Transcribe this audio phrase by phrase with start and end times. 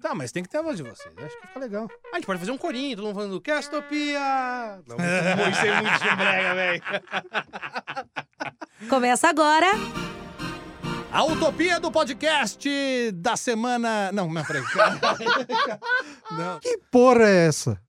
[0.00, 1.12] Tá, mas tem que ter a voz de vocês.
[1.16, 1.88] Acho que fica legal.
[2.12, 4.80] A gente pode fazer um corinho, todo mundo falando Castopia.
[4.86, 4.96] Não,
[5.50, 6.82] isso é muito chumbrega, velho.
[8.88, 9.66] Começa agora.
[11.10, 14.12] A utopia do podcast da semana.
[14.12, 14.62] Não, não, peraí.
[16.30, 16.60] não.
[16.60, 17.80] Que porra é essa?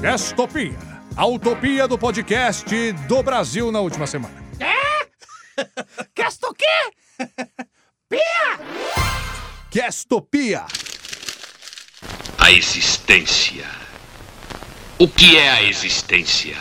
[0.00, 0.78] Castopia.
[1.14, 4.42] A utopia do podcast do Brasil na última semana.
[6.14, 8.18] Casto o quê?
[9.70, 10.64] Castopia.
[12.44, 13.64] A existência.
[14.98, 16.58] O que é a existência?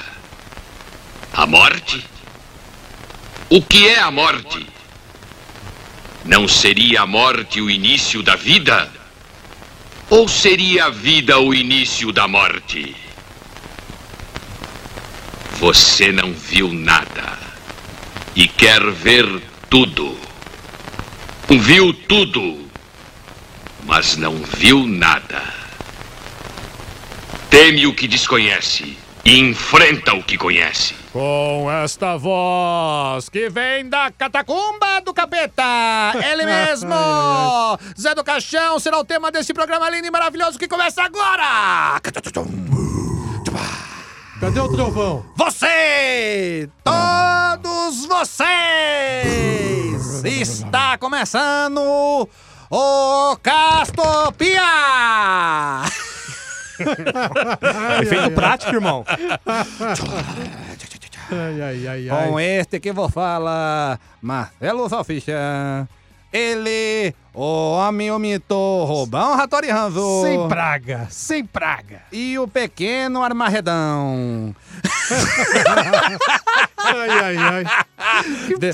[1.34, 2.02] A morte?
[3.50, 4.66] O que é a morte?
[6.24, 8.90] Não seria a morte o início da vida?
[10.10, 12.96] Ou seria a vida o início da morte?
[15.60, 17.38] Você não viu nada
[18.34, 19.28] e quer ver
[19.70, 20.18] tudo.
[21.50, 22.64] Viu tudo
[23.86, 25.63] mas não viu nada.
[27.54, 30.96] Teme o que desconhece e enfrenta o que conhece.
[31.12, 35.64] Com esta voz que vem da catacumba do capeta,
[36.32, 36.96] ele mesmo,
[37.96, 42.02] Zé do Caixão, será o tema desse programa lindo e maravilhoso que começa agora.
[44.40, 45.24] Cadê o trovão?
[45.36, 48.44] Você, todos vocês,
[50.26, 52.28] está começando
[52.72, 54.64] o Castopia!
[58.02, 59.06] Efeito prático, irmão.
[61.32, 62.28] Ai, ai, ai, ai.
[62.28, 65.88] Com este que vos fala, Marcelo Salsicha.
[66.32, 70.24] Ele, o homem, o mito, Robão Ratori Ranzo.
[70.24, 72.02] Sem praga, sem praga.
[72.12, 74.56] E o pequeno Armarredão.
[76.86, 77.64] Ai, ai, ai.
[78.60, 78.72] De-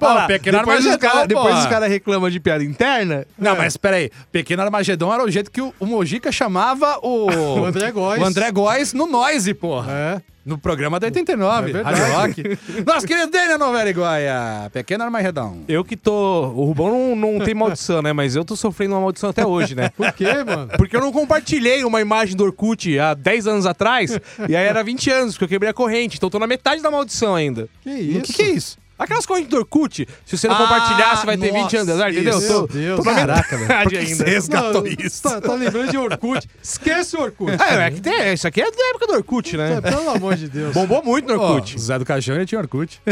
[0.00, 1.60] Ó, Ó, pequeno depois os Armagedon, cara- depois porra.
[1.60, 3.26] os caras reclamam de piada interna.
[3.38, 4.10] Não, mas peraí.
[4.30, 7.26] Pequeno Armagedon era o jeito que o, o Mojica chamava o...
[7.60, 8.22] O André Góes.
[8.22, 9.92] O André Góes no Noise, porra.
[9.92, 10.20] É.
[10.46, 11.82] No programa da 89, É.
[11.82, 12.58] Rádio Rock.
[12.86, 14.70] Nosso querido Daniel Novela Iguaia.
[14.72, 15.58] Pequeno Armagedon.
[15.68, 16.46] Eu que tô.
[16.56, 18.14] O Rubão não, não tem maldição, né?
[18.14, 19.90] Mas eu tô sofrendo uma maldição até hoje, né?
[19.90, 20.70] Por quê, mano?
[20.78, 24.18] Porque eu não compartilhei uma imagem do Orkut há 10 anos atrás,
[24.48, 26.16] e aí era 20 anos, porque eu quebrei a corrente.
[26.16, 27.68] Então eu tô na metade da maldição ainda.
[27.82, 28.18] Que isso?
[28.18, 28.78] O que, que é isso?
[28.98, 31.90] Aquelas correntes do Orkut, se você não Ah, compartilhar, você vai ter 20 nossa, anos,
[31.90, 32.38] azar, entendeu?
[32.38, 32.48] isso.
[32.48, 32.96] Tô, Meu Deus.
[32.98, 33.88] tô Caraca, velho.
[33.90, 34.14] que ainda.
[34.16, 35.22] você resgatou Não, isso?
[35.22, 36.48] Tá, tá lembrando de Orkut?
[36.62, 37.52] Esquece o Orkut.
[37.62, 39.74] É, é que tem, isso aqui é da época do Orkut, né?
[39.74, 40.72] É, Pelo amor de Deus.
[40.74, 41.76] Bombou muito no Orkut.
[41.76, 43.00] o Zé do Caixão tinha Orkut.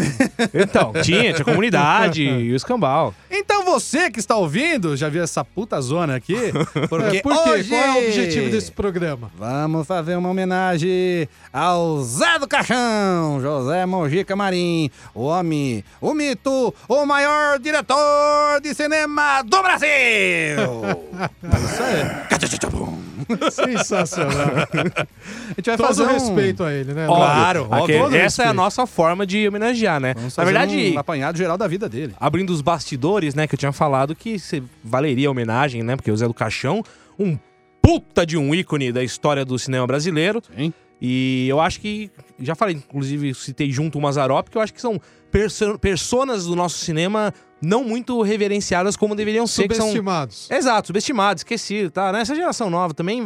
[0.53, 3.15] Então, tinha, tinha comunidade e o escambau.
[3.31, 6.35] Então você que está ouvindo, já viu essa puta zona aqui?
[6.89, 7.51] Porque É, por quê?
[7.51, 7.69] hoje...
[7.69, 9.31] Qual é o objetivo desse programa?
[9.39, 16.75] Vamos fazer uma homenagem ao Zé do Caixão, José Mojica Marim, o homem, o mito,
[16.89, 19.89] o maior diretor de cinema do Brasil!
[21.67, 23.77] Isso aí.
[23.77, 24.49] Sensacional.
[24.57, 26.13] A gente vai Todo fazer um...
[26.13, 27.07] respeito a ele, né?
[27.07, 27.79] Claro, Óbvio.
[27.79, 27.99] óbvio.
[28.03, 30.15] Todo essa é a nossa forma de homenagear, né?
[30.15, 32.15] Vamos Na verdade, um apanhado geral da vida dele.
[32.21, 34.37] abrindo os bastidores, né, que eu tinha falado que
[34.85, 36.83] valeria a homenagem, né, porque o Zé do Caixão,
[37.19, 37.39] um
[37.83, 40.43] puta de um ícone da história do cinema brasileiro.
[40.57, 40.73] Sim.
[41.01, 42.11] E eu acho que,
[42.41, 45.01] já falei, inclusive citei junto o Mazarop, que eu acho que são
[45.31, 50.51] perso personas do nosso cinema não muito reverenciadas como deveriam ser, que são Subestimados.
[50.51, 52.13] Exato, subestimado, esquecido, tá?
[52.13, 53.23] Nessa geração nova também.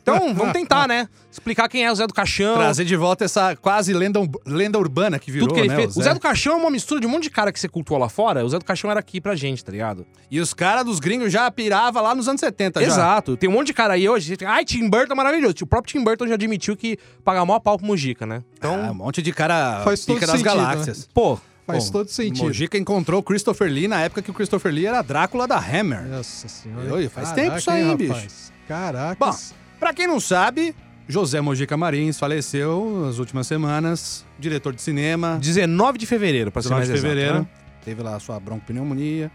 [0.00, 1.08] então, vamos tentar, né?
[1.30, 2.54] Explicar quem é o Zé do Caixão.
[2.54, 5.76] Trazer de volta essa quase lenda, lenda urbana que virou, tudo que ele né?
[5.76, 5.96] fez.
[5.96, 7.98] O Zé do Caixão é uma mistura de um monte de cara que você cultuou
[7.98, 8.44] lá fora.
[8.44, 10.06] O Zé do Caixão era aqui pra gente, tá ligado?
[10.30, 12.86] E os caras dos gringos já pirava lá nos anos 70 já.
[12.86, 13.36] Exato.
[13.36, 14.36] Tem um monte de cara aí hoje.
[14.46, 15.54] Ai, Tim Burton é maravilhoso.
[15.62, 18.42] O próprio Tim Burton já admitiu que paga maior pau pro Mujica, né?
[18.56, 21.08] Então, Ah, um monte de cara Faz pica das sentido, galáxias.
[21.12, 21.38] pô.
[21.66, 22.44] Faz Bom, todo sentido.
[22.44, 26.02] Mojica encontrou o Christopher Lee na época que o Christopher Lee era Drácula da Hammer.
[26.06, 26.92] Nossa senhora.
[26.94, 28.26] Oi, faz Caraca, tempo isso aí, hein, bicho?
[28.68, 29.16] Caraca.
[29.18, 29.34] Bom,
[29.80, 30.74] pra quem não sabe,
[31.08, 36.68] José Mojica Marins faleceu nas últimas semanas, diretor de cinema, 19 de fevereiro, pra ser
[36.68, 37.38] 19 mais de exato, fevereiro.
[37.40, 37.46] né?
[37.84, 39.30] Teve lá a sua broncopneumonia.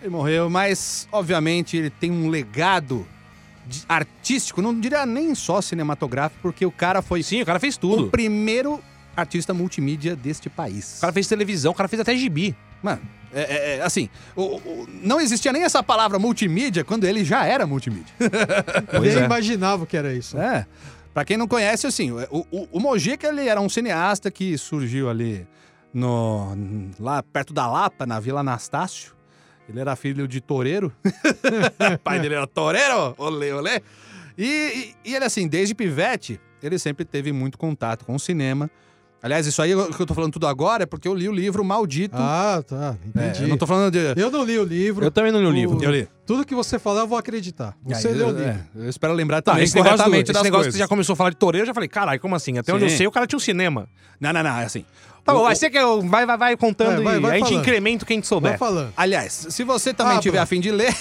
[0.00, 3.06] Ele morreu, mas obviamente ele tem um legado
[3.66, 7.76] de- artístico, não diria nem só cinematográfico, porque o cara foi Sim, o cara fez
[7.76, 8.06] o tudo.
[8.08, 8.80] primeiro
[9.20, 10.98] artista multimídia deste país.
[10.98, 12.56] O cara fez televisão, o cara fez até gibi.
[12.82, 13.00] Mano,
[13.32, 17.44] é, é- é, assim, o- o- não existia nem essa palavra multimídia quando ele já
[17.44, 18.14] era multimídia.
[18.90, 19.26] Pois Nem é.
[19.26, 20.38] imaginava que era isso.
[20.38, 20.66] É.
[21.12, 25.10] Pra quem não conhece, assim, o, o, o Mojica, ele era um cineasta que surgiu
[25.10, 25.46] ali
[25.92, 26.56] no,
[27.00, 29.16] lá perto da Lapa, na Vila Anastácio.
[29.68, 30.92] Ele era filho de toureiro.
[31.04, 33.82] o pai dele era toureiro, olê, olê.
[34.36, 38.70] E, e, e ele, assim, desde pivete, ele sempre teve muito contato com o cinema.
[39.20, 41.64] Aliás, isso aí que eu tô falando tudo agora é porque eu li o livro
[41.64, 42.14] Maldito.
[42.16, 42.96] Ah, tá.
[43.16, 43.42] É, Entendi.
[43.42, 43.98] eu não tô falando de...
[44.20, 45.04] Eu não li o livro.
[45.04, 45.82] Eu também não li o livro.
[45.82, 46.08] Eu li.
[46.24, 47.74] Tudo que você falar, eu vou acreditar.
[47.84, 48.50] Você Aí, leu o eu, livro.
[48.52, 50.74] é, eu espero lembrar Tá, também do, corretamente esse das negócio que coisas.
[50.74, 52.58] você já começou a falar de toureiro, eu já falei, caralho, como assim?
[52.58, 52.96] Até onde eu Sim.
[52.96, 53.88] sei, o cara tinha um cinema.
[54.20, 54.84] Não, não, não, é assim.
[55.28, 57.48] Tá bom, vai ser que eu, vai, vai, vai contando Vai, vai, e a gente
[57.48, 57.60] falando.
[57.62, 58.52] incrementa o que a gente souber.
[58.52, 58.92] Vai falando.
[58.96, 60.94] Aliás, se você também Ah, tiver a fim de ler,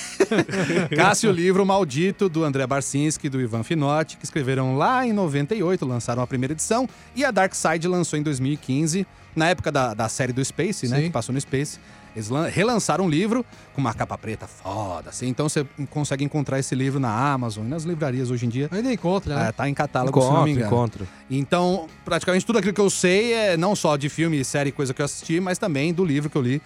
[0.95, 5.13] casse o livro Maldito, do André Barcinski e do Ivan Finotti, que escreveram lá em
[5.13, 9.93] 98, lançaram a primeira edição, e a Dark Side lançou em 2015, na época da,
[9.93, 11.03] da série do Space, né, Sim.
[11.03, 11.79] que passou no Space.
[12.17, 16.57] Eles lan- relançaram um livro com uma capa preta foda, assim, então você consegue encontrar
[16.57, 18.67] esse livro na Amazon e nas livrarias hoje em dia.
[18.71, 19.47] Ainda encontra, né?
[19.49, 20.67] Ah, tá em catálogo, se não me Encontro, engano.
[20.75, 21.07] encontro.
[21.29, 25.01] Então, praticamente tudo aquilo que eu sei é não só de filme, série, coisa que
[25.01, 26.59] eu assisti, mas também do livro que eu li.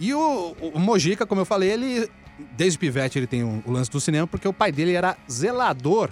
[0.00, 2.08] E o, o Mojica, como eu falei, ele,
[2.56, 6.08] desde pivete, ele tem o, o lance do cinema, porque o pai dele era zelador,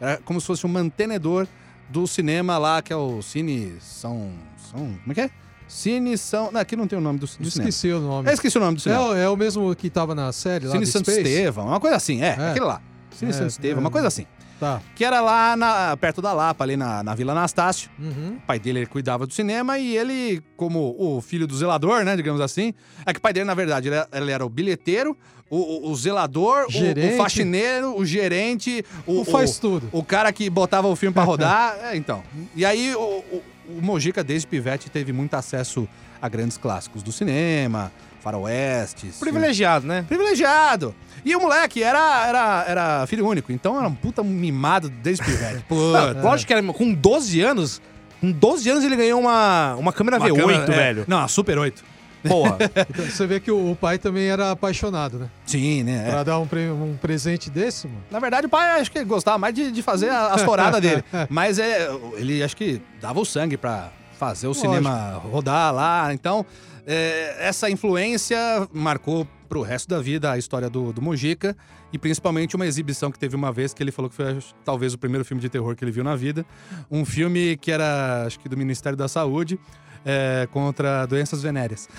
[0.00, 1.46] era como se fosse um mantenedor
[1.90, 4.32] do cinema lá, que é o Cine São.
[4.70, 5.30] São como é que é?
[5.70, 6.50] Cine São.
[6.52, 7.68] Não, aqui não tem o nome do, do Eu cinema.
[7.70, 8.28] esqueci o nome.
[8.28, 9.04] Eu esqueci o nome do É, cinema.
[9.08, 11.28] o- é o mesmo que tava na série lá Cine Santo Space?
[11.28, 12.50] Estevão, uma coisa assim, é, É.
[12.50, 12.82] aquele lá.
[13.12, 13.80] Cine É, Santo Estevão, é.
[13.80, 14.26] uma coisa assim.
[14.58, 14.82] Tá.
[14.94, 17.88] Que era lá na- perto da Lapa, ali na, na Vila Anastácio.
[17.98, 18.36] Uhum.
[18.36, 22.14] O pai dele ele cuidava do cinema e ele, como o filho do zelador, né,
[22.14, 22.74] digamos assim,
[23.06, 25.16] é que o pai dele, na verdade, ele era, ele era o bilheteiro,
[25.48, 29.88] o, o- o zelador, o- o, faxineiro, o gerente, o, O faz tudo.
[29.92, 31.78] o cara que botava o filme pra rodar.
[31.84, 32.22] é, então.
[32.54, 33.24] E aí o,
[33.68, 35.88] o, Mojica, desde pivete, teve muito acesso
[36.20, 37.90] a grandes clássicos do cinema,
[38.20, 39.18] faroestes.
[39.18, 40.04] Privilegiado, né?
[40.08, 40.94] Privilegiado.
[41.24, 45.64] E o moleque era, era, era filho único, então era um puta mimado desde pivete.
[45.68, 46.20] Puta.
[46.22, 47.80] Lógico que era, com 12 anos,
[48.20, 51.04] com 12 anos ele ganhou uma, uma câmera Uma V8, câmera- é, velho.
[51.06, 51.84] Não, a Super 8.
[52.26, 52.58] Porra.
[52.90, 55.30] Então, você vê que o, pai também era apaixonado, né?
[55.46, 56.04] Sim, né?
[56.08, 56.10] é.
[56.10, 58.02] Pra dar um, pre- um presente desse, mano.
[58.10, 61.04] Na verdade, o pai acho que gostava mais de, de fazer a- as touradas dele.
[61.30, 64.66] Mas é, ele acho que dava o sangue pra fazer o Lógico.
[64.66, 66.12] cinema rodar lá.
[66.12, 66.44] Então,
[66.86, 68.38] é, essa influência
[68.72, 71.56] marcou pro resto da vida a história do, do Mojica.
[71.92, 74.98] E principalmente uma exibição que teve uma vez que ele falou que foi talvez o
[74.98, 76.46] primeiro filme de terror que ele viu na vida.
[76.88, 79.58] Um filme que era, acho que do Ministério da Saúde.
[80.04, 81.88] É, contra doenças venéreas.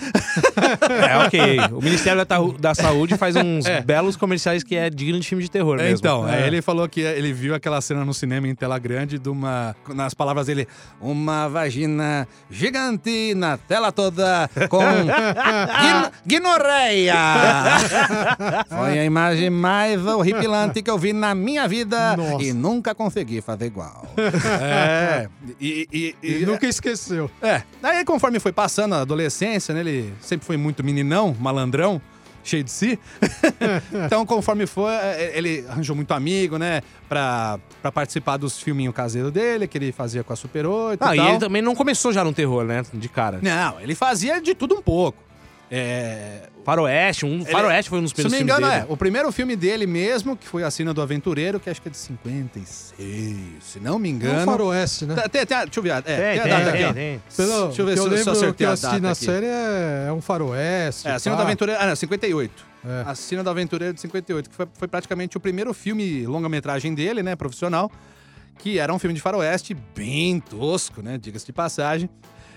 [1.10, 1.58] é, ok.
[1.72, 5.50] O Ministério da, da Saúde faz uns belos comerciais que é digno de filme de
[5.50, 5.98] terror mesmo.
[5.98, 6.38] Então, É.
[6.38, 9.74] aí ele falou que ele viu aquela cena no cinema em tela grande de uma.
[9.94, 10.66] Nas palavras dele,
[11.00, 17.14] uma vagina gigante na tela toda com guin- guinorreia.
[18.68, 22.42] Foi a imagem mais horripilante que eu vi na minha vida Nossa.
[22.44, 24.06] e nunca consegui fazer igual.
[24.60, 25.28] é.
[25.60, 27.30] E, e- e- Ele nunca esqueceu.
[27.40, 27.62] é.
[27.92, 29.80] Aí, conforme foi passando a adolescência, né?
[29.80, 32.00] Ele sempre foi muito meninão, malandrão,
[32.42, 32.98] cheio de si.
[34.06, 36.80] então, conforme foi, eh, ele arranjou muito amigo, né?
[37.08, 41.14] Pra, pra participar dos filminhos caseiros dele, que ele fazia com a Super 8 Ah,
[41.14, 41.30] e e tal.
[41.30, 42.82] ele também não começou já no terror, né?
[42.92, 43.38] De cara.
[43.42, 45.22] Não, ele fazia de tudo um pouco.
[45.74, 48.92] É, Faroeste, um Faroeste foi um dos se não primeiros me engano, é.
[48.92, 51.90] O primeiro filme dele mesmo, que foi A Sina do Aventureiro, que acho que é
[51.90, 54.44] de 56, se não me É um engano.
[54.44, 55.14] faroeste, né?
[55.14, 55.90] Tá, Tem, tem, deixa eu ver.
[55.90, 56.92] É, Tem, tem a tem, data aqui, tem, ó.
[56.92, 57.22] tem.
[57.36, 58.72] Pelo Deixa eu ver que se eu eu- se eu lembro acertei que eu a
[58.72, 59.24] assisti data na aqui.
[59.24, 61.08] série é, é um faroeste.
[61.08, 61.42] É, a Sina do.
[61.42, 61.80] Aventureiro.
[61.82, 62.64] Ah, não, 58.
[62.84, 63.02] É.
[63.10, 67.22] A Sina do Aventureiro de 58, que foi, foi praticamente o primeiro filme longa-metragem dele,
[67.22, 67.90] né, profissional,
[68.58, 72.10] que era um filme de faroeste bem tosco, né, diga-se de passagem.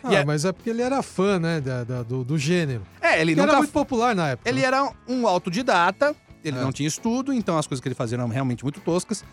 [0.06, 2.84] Ah, E é- mas é porque ele era fã, né, da- da- do, do gênero.
[3.02, 4.48] É, ele Ele era muito popular na época.
[4.50, 4.68] Ele né?
[4.68, 6.62] era um autodidata, ele É.
[6.62, 9.24] não tinha estudo, então as coisas que ele fazia eram realmente muito toscas.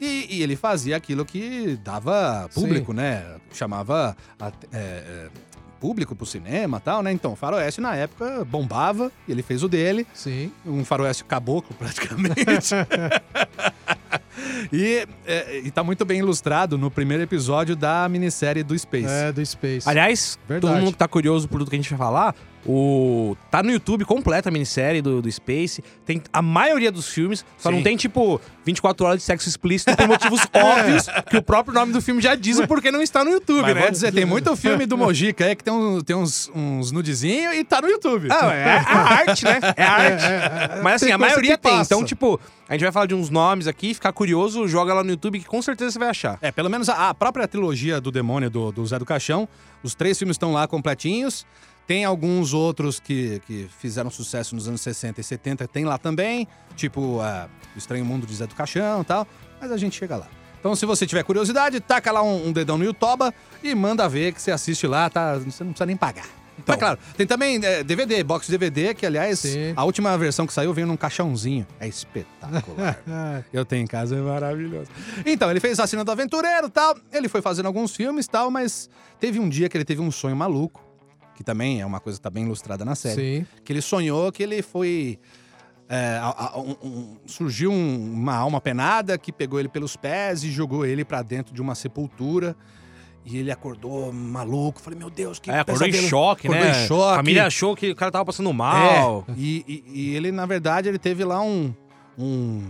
[0.00, 3.36] E, e ele fazia aquilo que dava público, né?
[3.52, 5.28] Chamava a- é, é,
[5.80, 7.12] público pro cinema e tal, né?
[7.12, 10.06] Então, Faroeste na época bombava, e ele fez o dele.
[10.14, 10.50] Sim.
[10.64, 12.74] um faroeste caboclo, praticamente.
[14.72, 19.06] e, é, e tá muito bem ilustrado no primeiro episódio da minissérie do Space.
[19.08, 19.88] É, do Space.
[19.88, 20.72] Aliás, Verdade.
[20.72, 22.34] todo mundo que tá curioso por tudo que a gente vai falar,
[22.66, 23.36] o...
[23.50, 25.82] tá no YouTube completa a minissérie do, do Space.
[26.04, 27.76] Tem a maioria dos filmes, só Sim.
[27.76, 31.92] não tem, tipo, 24 horas de sexo explícito por motivos óbvios, que o próprio nome
[31.92, 33.80] do filme já diz o porquê não está no YouTube, Mas né?
[33.82, 37.54] vou dizer, tem muito filme do Mojica aí que tem, um- tem uns, uns nudezinhos
[37.54, 38.28] e tá no YouTube.
[38.30, 39.60] Ah, é a arte, né?
[39.76, 40.82] É a arte.
[40.82, 41.80] Mas assim, a maioria tem.
[41.80, 45.10] Então, tipo, a gente vai falar de uns nomes aqui, ficar curioso, joga lá no
[45.10, 46.38] YouTube que com certeza você vai achar.
[46.40, 49.48] É, pelo menos a, a própria trilogia do Demônio do, do Zé do Caixão,
[49.82, 51.46] os três filmes estão lá completinhos.
[51.86, 56.48] Tem alguns outros que, que fizeram sucesso nos anos 60 e 70, tem lá também,
[56.76, 59.26] tipo ah, O Estranho Mundo de Zé do Caixão e tal,
[59.60, 60.28] mas a gente chega lá.
[60.60, 63.30] Então, se você tiver curiosidade, taca lá um, um dedão no YouTube
[63.62, 65.34] e manda ver que você assiste lá, tá?
[65.34, 66.26] Você não precisa nem pagar.
[66.58, 69.72] Então, claro, tem também é, DVD, box DVD, que aliás, Sim.
[69.76, 71.66] a última versão que saiu veio num caixãozinho.
[71.80, 72.98] É espetacular.
[73.52, 74.88] Eu tenho em casa, é maravilhoso.
[75.26, 76.96] Então, ele fez Assassino do Aventureiro tal.
[77.12, 78.88] Ele foi fazendo alguns filmes tal, mas
[79.18, 80.83] teve um dia que ele teve um sonho maluco,
[81.34, 83.40] que também é uma coisa que tá bem ilustrada na série.
[83.40, 83.46] Sim.
[83.64, 85.18] Que ele sonhou que ele foi
[85.88, 90.42] é, a- a- um- um- surgiu um- uma alma penada que pegou ele pelos pés
[90.42, 92.56] e jogou ele pra dentro de uma sepultura.
[93.26, 94.80] E ele acordou maluco.
[94.80, 96.84] Falei, meu Deus, que É, acordou em choque, Acordou né?
[96.84, 97.12] em choque.
[97.12, 99.24] A família achou que o cara tava passando mal.
[99.28, 101.74] É, e, e- e ele, na verdade, ele teve lá um.
[102.18, 102.62] um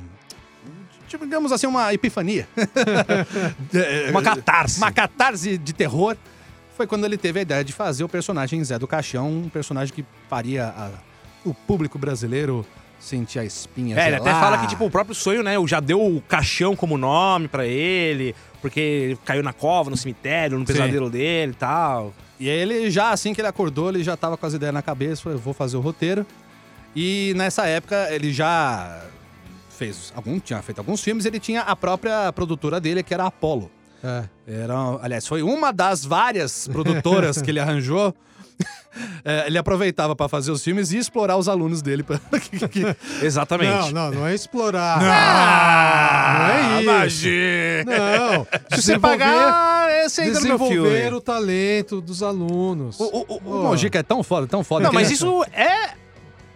[1.20, 2.48] digamos assim, uma epifania.
[4.10, 4.78] Uma catarse.
[4.78, 6.16] Uma catarse de terror.
[6.76, 9.94] Foi quando ele teve a ideia de fazer o personagem Zé do Caixão, um personagem
[9.94, 10.90] que faria a-
[11.44, 12.66] o público brasileiro
[12.98, 13.98] sentir a espinha.
[13.98, 15.54] É, ele até fala que, tipo, o próprio sonho, né?
[15.66, 20.58] Já deu o caixão como nome pra ele, porque ele caiu na cova, no cemitério,
[20.58, 20.72] no Sim.
[20.72, 22.14] pesadelo dele e tal.
[22.40, 24.82] E aí ele já, assim que ele acordou, ele já tava com as ideias na
[24.82, 26.26] cabeça, falou, eu vou fazer o roteiro.
[26.96, 29.02] E nessa época ele já
[29.68, 33.26] fez algum, tinha feito alguns filmes, ele tinha a própria produtora dele, que era a
[33.26, 33.70] Apollo.
[34.04, 34.24] É.
[34.62, 38.14] Era, aliás, foi uma das várias produtoras que ele arranjou.
[39.24, 42.04] É, ele aproveitava pra fazer os filmes e explorar os alunos dele.
[42.04, 42.20] pra-
[43.20, 43.92] Exatamente.
[43.92, 45.00] Não, não, não é explorar.
[45.02, 47.26] Ah, não é isso.
[47.86, 48.46] Não.
[48.76, 53.00] Se você pagar, você entra desenvolver o talento dos alunos.
[53.00, 53.50] O, o, o, Pô.
[53.50, 54.84] o Mojica é tão foda, tão foda.
[54.84, 55.94] Não, que mas ele- isso é.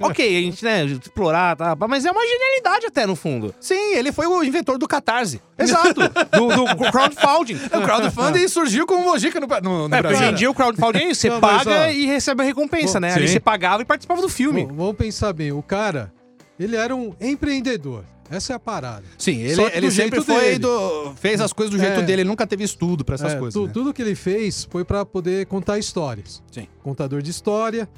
[0.01, 1.77] Ok, a gente, né, explorar, tá?
[1.89, 3.55] Mas é uma genialidade até, no fundo.
[3.61, 5.41] Sim, ele foi o inventor do Catarse.
[5.59, 5.95] Exato.
[6.33, 7.55] do, do crowdfunding.
[7.57, 10.19] O crowdfunding surgiu com o Mojica no, no, no É, Brasil.
[10.21, 12.47] hoje em dia o crowdfunding é isso, você Não, mas, paga ó, e recebe a
[12.47, 13.11] recompensa, né?
[13.11, 13.17] sim.
[13.19, 14.67] Ali você pagava e participava do filme.
[14.67, 15.51] Bom, vamos pensar bem.
[15.53, 16.13] O cara,
[16.59, 18.05] ele era um empreendedor.
[18.31, 19.05] Essa é a parada.
[19.17, 21.15] Sim, ele, Só que ele do sempre jeito foi do.
[21.17, 22.03] fez as coisas do jeito É.
[22.03, 23.55] dele, ele nunca teve estudo pra essas É, coisas.
[23.55, 23.73] tu- né?
[23.73, 26.43] Tudo que ele fez foi pra poder contar histórias.
[26.53, 26.69] Sim.
[26.83, 27.89] Contador de história,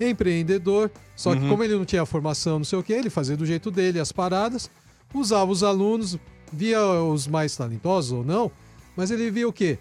[0.00, 0.90] empreendedor.
[1.16, 1.48] Só que Uhum.
[1.48, 4.12] como ele não tinha formação, não sei o que, ele fazia do jeito dele as
[4.12, 4.70] paradas,
[5.12, 6.16] usava os alunos,
[6.52, 8.50] via os mais talentosos ou não,
[8.96, 9.78] mas ele via o quê?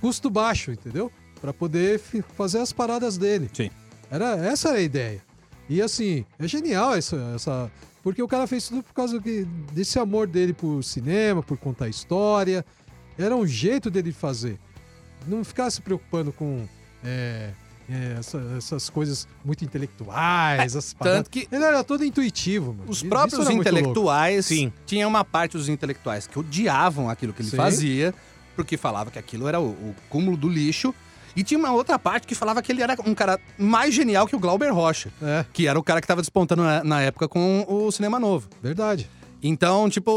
[0.00, 1.10] Custo baixo, entendeu?
[1.40, 1.98] Pra poder
[2.36, 3.50] fazer as paradas dele.
[3.52, 3.70] Sim.
[4.10, 5.20] Era, essa era a ideia.
[5.68, 7.70] E assim, é genial essa, essa.
[8.02, 11.88] Porque o cara fez tudo por causa que- desse amor dele por cinema, por contar
[11.88, 12.64] história.
[13.16, 14.58] Era um jeito dele fazer.
[15.26, 16.66] Não ficar se preocupando com
[17.04, 17.52] é,
[17.92, 20.60] é, essa- essas coisas muito intelectuais.
[20.62, 21.18] essas paradas.
[21.20, 22.90] Tanto que Ele era todo intuitivo, mano.
[22.90, 24.46] os Isso próprios intelectuais.
[24.46, 24.72] Sim.
[24.86, 27.56] Tinha uma parte dos intelectuais que odiavam aquilo que ele Sim.
[27.56, 28.14] fazia,
[28.56, 30.94] porque falava que aquilo era o, o cúmulo do lixo.
[31.34, 34.36] E tinha uma outra parte que falava que ele era um cara mais genial que
[34.36, 37.64] o Glauber Rocha, É, que era o cara que tava despontando na, na época com
[37.66, 38.48] o cinema novo.
[38.62, 39.08] verdade.
[39.42, 40.12] Então, tipo,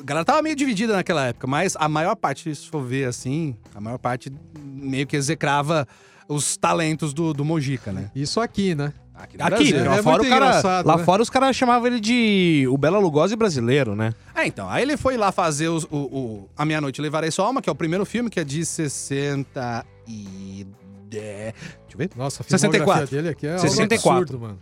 [0.00, 3.54] a galera tava meio dividida naquela época, mas a maior parte, se for ver assim,
[3.74, 5.86] a maior parte meio que execrava
[6.28, 8.10] os talentos do, do Mojica, né?
[8.14, 8.92] Isso aqui, né?
[9.14, 9.88] Aqui no Aqui, né?
[9.88, 11.04] lá É fora, o cara, engraçado, lá né?
[11.04, 14.12] fora os caras chamavam ele de o Bela Lugosi brasileiro, né?
[14.34, 17.46] É, então, aí ele foi lá fazer os- o, o A Meia Noite Levarei Sua
[17.46, 20.66] Alma, que é o primeiro filme, que é de 60 e...
[21.08, 21.54] Deixa
[21.92, 22.10] eu ver.
[22.16, 22.72] Nossa, a 64.
[22.72, 24.08] filmografia dele aqui é 64.
[24.10, 24.58] algo absurdo, mano.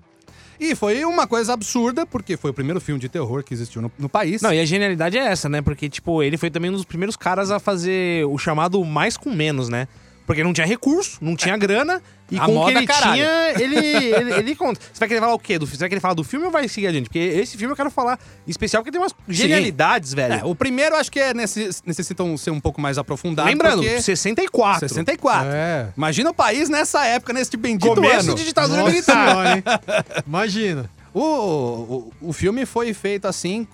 [0.60, 3.90] E foi uma coisa absurda, porque foi o primeiro filme de terror que existiu no,
[3.98, 4.42] no país.
[4.42, 5.62] Não, e a genialidade é essa, né?
[5.62, 9.30] Porque, tipo, ele foi também um dos primeiros caras a fazer o chamado mais com
[9.32, 9.88] menos, né?
[10.26, 12.00] Porque não tinha recurso, não tinha grana,
[12.30, 13.14] e A com o que ele caralho.
[13.14, 14.80] tinha, ele, ele, ele conta.
[14.80, 15.58] Você vai querer falar o quê?
[15.58, 17.04] Do, você vai querer falar do filme ou vai seguir adiante?
[17.06, 20.34] Porque esse filme eu quero falar em especial porque tem umas genialidades, velho.
[20.34, 23.48] É, o primeiro acho que é necess- necessitam ser um pouco mais aprofundado.
[23.48, 24.00] Lembrando, porque...
[24.00, 24.88] 64.
[24.88, 25.48] 64.
[25.52, 25.88] É.
[25.96, 28.34] Imagina o país nessa época, nesse bendito Começo ano.
[28.36, 29.28] de ditadura Nossa militar.
[29.28, 29.64] senhora, hein?
[30.26, 30.90] Imagina.
[31.12, 33.66] O, o, o filme foi feito assim,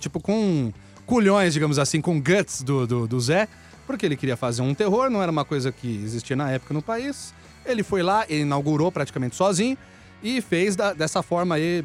[0.00, 0.72] tipo, com
[1.06, 3.46] culhões, digamos assim, com guts do, do, do Zé,
[3.86, 6.82] porque ele queria fazer um terror, não era uma coisa que existia na época no
[6.82, 7.32] país.
[7.64, 9.76] Ele foi lá, ele inaugurou praticamente sozinho
[10.22, 11.84] e fez da- dessa forma aí,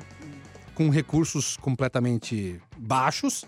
[0.75, 3.45] com recursos completamente baixos.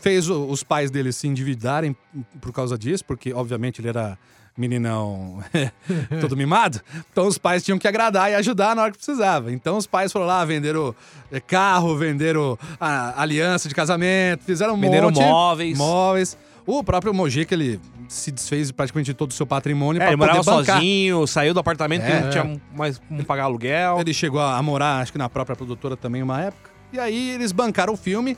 [0.00, 1.96] Fez o- os pais dele se endividarem
[2.40, 4.18] por causa disso, porque obviamente ele era
[4.56, 5.38] meninão
[6.20, 6.80] todo mimado.
[7.10, 9.50] Então os pais tinham que agradar e ajudar na hora que precisava.
[9.52, 10.94] Então os pais foram lá, venderam
[11.30, 15.20] eh, carro, venderam a aliança de casamento, fizeram um Venderam monte.
[15.20, 15.78] móveis.
[15.78, 16.38] Móveis.
[16.66, 20.16] O próprio Mojica, ele se desfez praticamente de todo o seu patrimônio É, para ele
[20.18, 20.76] poder morava bancar.
[20.76, 22.20] sozinho, saiu do apartamento porque É.
[22.22, 23.98] não tinha mais como pagar aluguel.
[24.00, 26.70] Ele chegou a morar, acho que na própria produtora também, uma época.
[26.92, 28.36] E aí eles bancaram o filme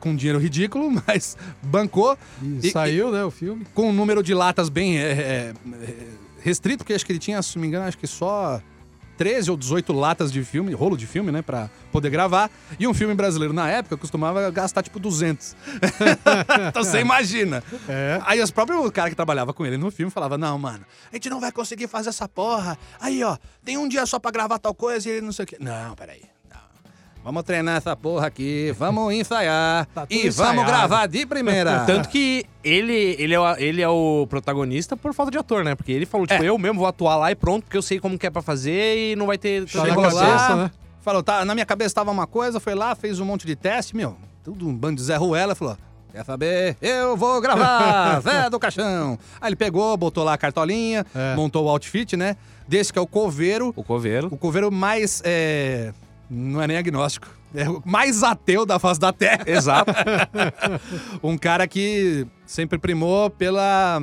[0.00, 3.66] com dinheiro ridículo, mas bancou E, E- saiu, né, o filme.
[3.74, 5.52] com um número de latas bem é, é,
[6.42, 8.60] restrito, porque acho que ele tinha, se não me engano, acho que só
[9.18, 12.48] 13 ou 18 latas de filme, rolo de filme, né, pra poder gravar.
[12.78, 15.56] E um filme brasileiro na época costumava gastar tipo 200.
[16.70, 17.62] então você imagina.
[17.88, 18.20] É.
[18.24, 21.28] Aí os próprios cara que trabalhava com ele no filme falava: "Não, mano, a gente
[21.28, 22.78] não vai conseguir fazer essa porra.
[23.00, 25.48] Aí, ó, tem um dia só pra gravar tal coisa e ele não sei o
[25.48, 25.56] quê".
[25.58, 26.22] Não, peraí.
[27.24, 30.64] Vamos treinar essa porra aqui, vamos ensaiar Tá e vamos ensaiado.
[30.66, 31.80] gravar de primeira.
[31.86, 35.74] Tanto que ele, ele, é o, ele é o protagonista por falta de ator, né?
[35.74, 36.48] Porque ele falou, tipo, É.
[36.48, 39.12] eu mesmo vou atuar lá e pronto, porque eu sei como que é pra fazer
[39.12, 40.70] e não vai ter Tá na Chegou lá, cabeça, né?
[41.02, 43.94] Falou, tá, na minha cabeça tava uma coisa, foi lá, fez um monte de teste,
[43.96, 45.76] meu, tudo um bando de Zé Ruela, falou,
[46.12, 46.76] quer saber?
[46.80, 49.18] Eu vou gravar, Zé do Caixão.
[49.40, 51.34] Aí ele pegou, botou lá a cartolinha, É.
[51.34, 52.36] montou o outfit, né?
[52.66, 54.28] Desse que é o coveiro, O coveiro.
[54.30, 55.92] o coveiro mais, é,
[56.30, 59.44] não é nem agnóstico, é o mais ateu da face da Terra.
[59.46, 59.92] Exato.
[61.22, 64.00] um cara que sempre primou pela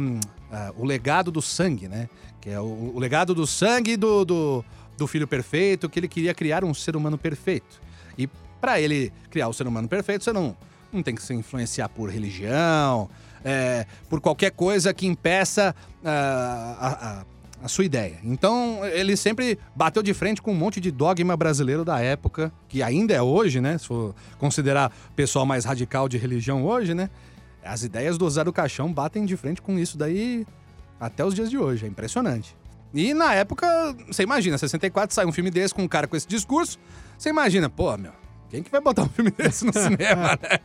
[0.52, 2.10] ah, o legado do sangue, né?
[2.42, 4.66] Que é o, o legado do sangue do, do,
[4.98, 7.80] do filho perfeito, que ele queria criar um ser humano perfeito.
[8.18, 8.28] E
[8.60, 10.56] para ele criar o ser humano perfeito, você não,
[10.92, 13.10] não tem que se influenciar por religião,
[13.44, 16.88] é, por qualquer coisa que impeça ah, a,
[17.22, 17.26] a-
[17.66, 18.20] a sua ideia.
[18.24, 22.84] Então, ele sempre bateu de frente com um monte de dogma brasileiro da época, que
[22.84, 23.76] ainda é hoje, né?
[23.80, 27.10] Se for considerar o pessoal mais radical de religião hoje, né?
[27.64, 30.46] As ideias do Zé do Caixão batem de frente com isso daí
[31.00, 31.86] até os dias de hoje.
[31.86, 32.56] É impressionante.
[32.94, 33.68] E na época,
[34.06, 36.78] você imagina, 64 sai um filme desse com um cara com esse discurso,
[37.18, 38.12] você imagina, pô, meu,
[38.48, 40.60] quem que vai botar um filme desse no cinema, né?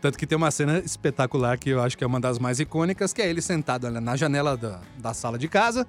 [0.00, 3.12] Tanto que tem uma cena espetacular que eu acho que é uma das mais icônicas,
[3.12, 5.86] que é ele sentado na janela da, da sala de casa.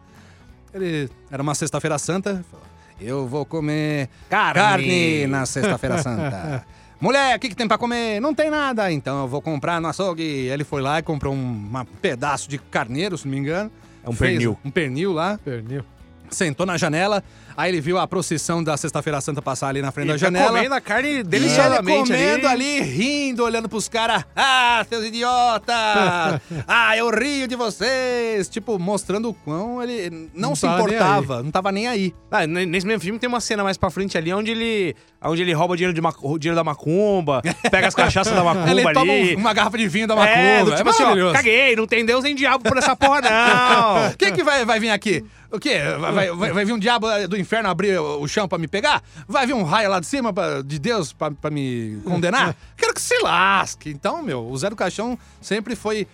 [0.73, 2.65] Ele era uma sexta-feira santa, falou,
[3.01, 4.53] eu vou comer Carne.
[4.61, 6.65] carne na sexta-feira santa.
[7.01, 8.19] Mulher, o que, que tem pra comer?
[8.19, 10.21] Não tem nada, então eu vou comprar no açougue.
[10.21, 13.71] Ele foi lá e comprou um uma pedaço de carneiro, se não me engano.
[14.03, 14.57] É um Fez pernil.
[14.65, 15.85] Um pernil lá, Pernil.
[16.31, 17.23] Sentou na janela.
[17.57, 20.25] Aí ele viu a procissão da Sexta-feira Santa passar ali na frente Ele da tá
[20.25, 20.47] janela.
[20.57, 22.79] comendo a carne E ele deliciosamente comendo ali.
[22.81, 24.23] rindo, olhando pros caras.
[24.33, 25.75] Ah, seus idiotas!
[26.67, 28.47] ah, eu rio de vocês!
[28.47, 32.13] Tipo, mostrando o quão ele não, Não se importava, não tava nem aí.
[32.31, 35.51] Ah, nesse mesmo filme tem uma cena mais pra frente ali onde ele, onde ele
[35.53, 39.35] rouba dinheiro, de o dinheiro da macumba, pega as cachaças da macumba ele toma ali.
[39.35, 40.17] um- uma garrafa de vinho da É,
[40.59, 40.71] macumba.
[40.71, 41.33] do tipo assim, ó, maravilhoso.
[41.33, 44.13] caguei, não tem Deus nem diabo por essa porra, não.
[44.17, 45.25] Quem que vai, vai vir aqui?
[45.51, 45.79] O quê?
[45.99, 49.01] Vai, vai- vai- vir um diabo do inferno abrir o o chão pra me pegar?
[49.27, 52.55] Vai vir um raio lá de cima pra- de Deus pra, pra me condenar?
[52.77, 53.89] Quero que se lasque.
[53.89, 56.05] Então, meu, o Zé do Caixão sempre foi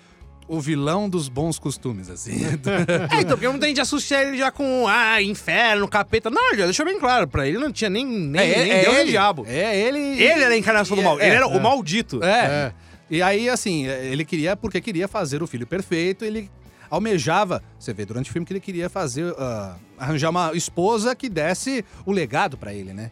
[0.47, 2.37] o vilão dos bons costumes, assim.
[3.11, 6.29] É, então, porque muita gente associa ele já com, ah, inferno, capeta.
[6.29, 9.11] Não, já deixou bem claro, pra ele não tinha nem, nem, nem Deus nem ele.
[9.11, 9.43] diabo.
[9.49, 9.97] É ele.
[9.99, 11.47] Ele era a encarnação do mal, É, ele era é.
[11.47, 12.23] o maldito.
[12.23, 12.29] É.
[12.45, 12.73] É.
[13.09, 16.49] E aí, assim, ele queria, porque queria fazer o filho perfeito, ele
[16.89, 21.29] almejava, você vê durante o filme que ele queria fazer, ah, arranjar uma esposa que
[21.29, 23.11] desse o legado pra ele, né?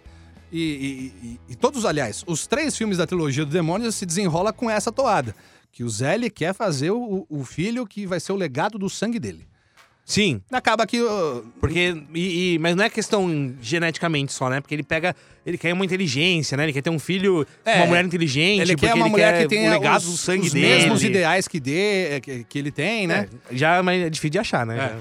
[0.51, 4.53] E, e- e- e todos, aliás, os três filmes da trilogia do Demônio se desenrola
[4.53, 5.35] com essa toada.
[5.71, 9.17] Que o Zé quer fazer o, o filho que vai ser o legado do sangue
[9.19, 9.47] dele.
[10.05, 10.97] Sim, Acaba que.
[10.99, 11.95] ah, porque.
[12.13, 14.59] E, e- mas não é questão geneticamente só, né?
[14.59, 15.15] Porque ele pega.
[15.45, 16.63] Ele quer uma inteligência, né?
[16.63, 18.61] Ele quer ter um filho É, uma mulher inteligente.
[18.61, 20.67] ele quer uma mulher que quer tenha o legado os, do sangue os dele.
[20.67, 23.27] mesmos ideais que, dê, que, que ele tem, né?
[23.51, 24.91] É, já mas é difícil de achar, né?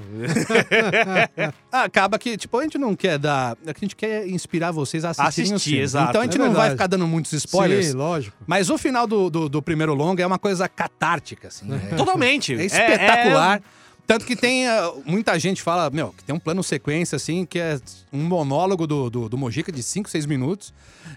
[1.71, 3.57] Acaba que, tipo, a gente não quer dar.
[3.65, 6.53] A gente quer inspirar vocês a assistirem Assistir, exato, Então a gente é não vai
[6.53, 6.73] verdade.
[6.75, 7.87] ficar dando muitos spoilers.
[7.87, 8.35] Sim, lógico.
[8.45, 11.67] Mas o final do, do, do primeiro longa é uma coisa catártica, assim.
[11.91, 12.53] É, Totalmente.
[12.53, 13.61] é espetacular.
[14.03, 14.67] É- Tanto que tem.
[14.67, 17.79] ah, muita gente fala, meu, que tem um plano sequência, assim, que é
[18.11, 20.73] um monólogo do, do, do Mojica de 5, 6 minutos.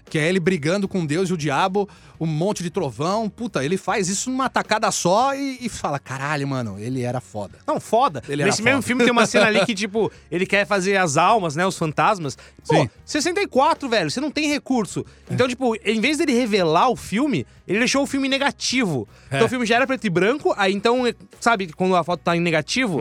[0.09, 1.87] Que é ele brigando com Deus e o diabo,
[2.19, 3.29] um monte de trovão.
[3.29, 7.57] Puta, ele faz isso numa tacada só e, e fala: caralho, mano, ele era foda.
[7.65, 8.21] Não, foda.
[8.27, 8.87] Ele Nesse mesmo foda.
[8.87, 11.65] filme tem uma cena ali que, tipo, ele quer fazer as almas, né?
[11.65, 12.37] Os fantasmas.
[12.67, 12.89] Pô, Sim.
[13.05, 15.05] 64, velho, você não tem recurso.
[15.29, 19.07] Então, tipo, em vez dele revelar o filme, ele deixou o filme negativo.
[19.27, 21.03] Então o filme já era preto e branco, aí então,
[21.39, 22.99] sabe, quando a foto tá em negativo.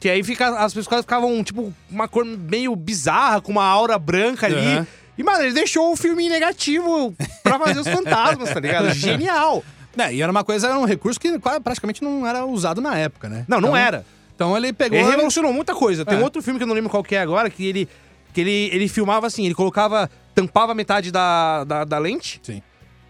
[0.00, 4.46] Que aí fica, as pessoas ficavam, tipo, uma cor meio bizarra, com uma aura branca
[4.46, 4.56] ali.
[4.56, 4.86] Aham.
[5.18, 8.90] E, mano, ele deixou o filme em negativo pra fazer os fantasmas, tá ligado?
[8.94, 9.62] Genial.
[9.98, 13.28] É, e era uma coisa, era um recurso que praticamente não era usado na época,
[13.28, 13.44] né?
[13.46, 14.06] Não, não Então- era.
[14.34, 14.98] Então ele pegou.
[14.98, 16.02] Ele revolucionou muita coisa.
[16.06, 16.18] Tem É.
[16.18, 17.86] um outro filme que eu não lembro qual que é agora, que ele,
[18.32, 22.62] que ele, ele filmava assim, ele colocava, tampava metade da, da, da lente Sim.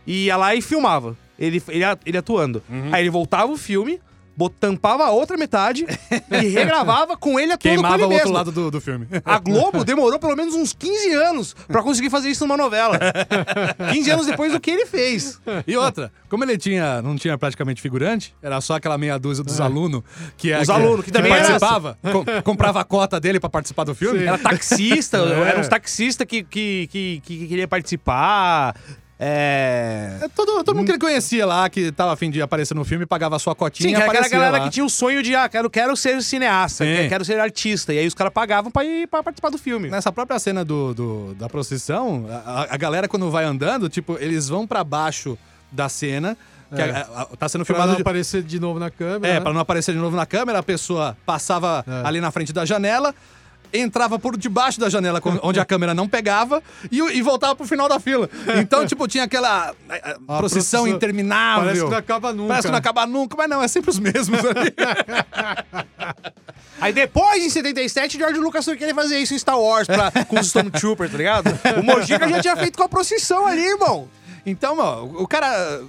[0.06, 1.16] E ia lá e filmava.
[1.38, 2.62] Ele, ele, ele atuando.
[2.68, 2.88] Uhum.
[2.92, 3.98] Aí ele voltava o filme,
[4.36, 5.86] bot- tampava a outra metade
[6.30, 9.06] e regravava com ele atuando Queimava com ele o outro lado do, do filme.
[9.24, 12.98] A Globo demorou pelo menos uns 15 anos pra conseguir fazer isso numa novela.
[13.90, 15.40] 15 anos depois do que ele fez.
[15.66, 19.60] E outra, como ele tinha, não tinha praticamente figurante, era só aquela meia dúzia dos
[19.62, 20.02] alunos
[20.36, 23.48] que é Os que- alunos, que também era- participava, com- comprava a cota dele pra
[23.48, 24.24] participar do filme.
[24.24, 25.48] Era taxista, É.
[25.48, 28.74] eram uns taxistas que, que, que, que queria participar.
[29.20, 30.18] É.
[30.22, 33.04] É, Todo, todo mundo que ele conhecia lá, que tava afim de aparecer no filme,
[33.04, 34.64] pagava a sua cotinha Sim, e aparecia galera lá.
[34.64, 37.09] que tinha o sonho de, ah, quero, quero ser cineasta, Sim.
[37.09, 37.92] quero, ser artista.
[37.92, 39.90] E aí os caras pagavam pra ir pra participar do filme.
[39.90, 44.48] Nessa própria cena do, do- da procissão, a, a galera quando vai andando, tipo, eles
[44.48, 45.38] vão pra baixo
[45.70, 46.37] da cena,
[46.74, 46.90] que É.
[46.90, 47.88] a- a- tá sendo Pra filmado...
[47.90, 49.35] não de- aparecer de novo na câmera.
[49.35, 49.40] É, né?
[49.40, 52.06] pra não aparecer de novo na câmera, a pessoa passava É.
[52.09, 53.14] ali na frente da janela,
[53.72, 57.88] entrava por debaixo da janela, onde a câmera não pegava, e, e voltava pro final
[57.88, 58.28] da fila.
[58.59, 61.64] Então, tipo, tinha aquela eh, procissão procissão- interminável.
[61.64, 62.48] Parece que não acaba nunca.
[62.48, 64.74] Parece que não acaba nunca, mas não, é sempre os mesmos ali.
[66.80, 70.40] Aí depois, em 77, George Lucas foi querer fazer isso em Star Wars pra, com
[70.40, 71.59] os Stormtroopers, tá ligado?
[71.78, 74.09] O Mojica já tinha feito com a procissão ali, irmão.
[74.46, 75.83] Então, ó, o cara.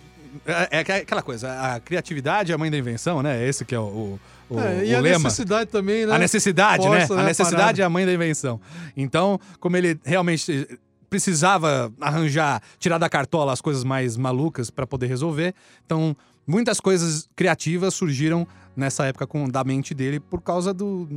[0.46, 3.46] É, é aquela coisa, a criatividade é a mãe da invenção, né?
[3.48, 4.20] Esse que é o, o,
[4.60, 5.24] É, o e a lema.
[5.24, 6.14] necessidade também, né?
[6.16, 7.16] A necessidade, Força, né?
[7.16, 8.60] né, A necessidade é a mãe da invenção.
[8.98, 10.68] Então, como ele realmente
[11.10, 15.54] precisava arranjar, tirar da cartola as coisas mais malucas para poder resolver,
[15.86, 16.16] então
[16.48, 21.08] muitas coisas criativas surgiram nessa época com, da mente dele por causa do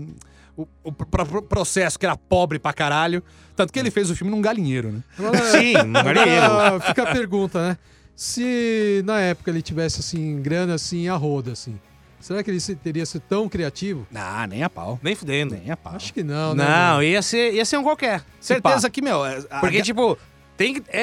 [0.56, 3.22] o, o pro- pro- processo que era pobre pra caralho,
[3.56, 5.02] tanto que ele fez o filme num galinheiro, né?
[5.18, 6.80] Agora, Sim, um galinheiro.
[6.86, 7.78] fica a pergunta, né?
[8.16, 11.78] Se na época ele tivesse, assim, grana, assim, a roda, assim,
[12.26, 14.06] será que ele se- teria sido tão criativo?
[14.14, 14.98] Ah, nem a pau.
[15.02, 15.54] Nem fudendo.
[15.54, 15.94] Nem a pau.
[15.94, 16.64] Acho que não, né?
[16.64, 18.20] Não, ia ser, ia ser um qualquer.
[18.40, 19.24] se Certeza que, meu.
[19.24, 20.16] é- a- Porque, tipo,
[20.56, 21.02] tem que- é,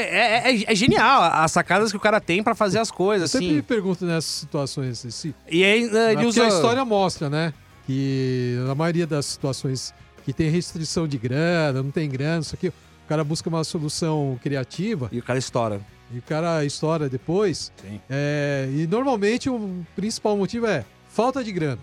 [0.49, 3.29] é, é- é genial as sacadas que o cara tem pra fazer as Eu coisas,
[3.31, 3.61] sempre me assim.
[3.63, 6.45] pergunto nessas situações, assim, E aí, eh, ele Porque usa...
[6.45, 7.53] a história mostra, né?
[7.85, 12.67] Que na maioria das situações que tem restrição de grana, não tem grana, isso aqui,
[12.69, 12.73] o
[13.09, 15.81] cara busca uma solução criativa E o cara estoura.
[16.13, 17.71] e o cara estoura depois.
[17.81, 17.99] Sim.
[18.09, 21.79] É, e normalmente o principal motivo é falta de grana.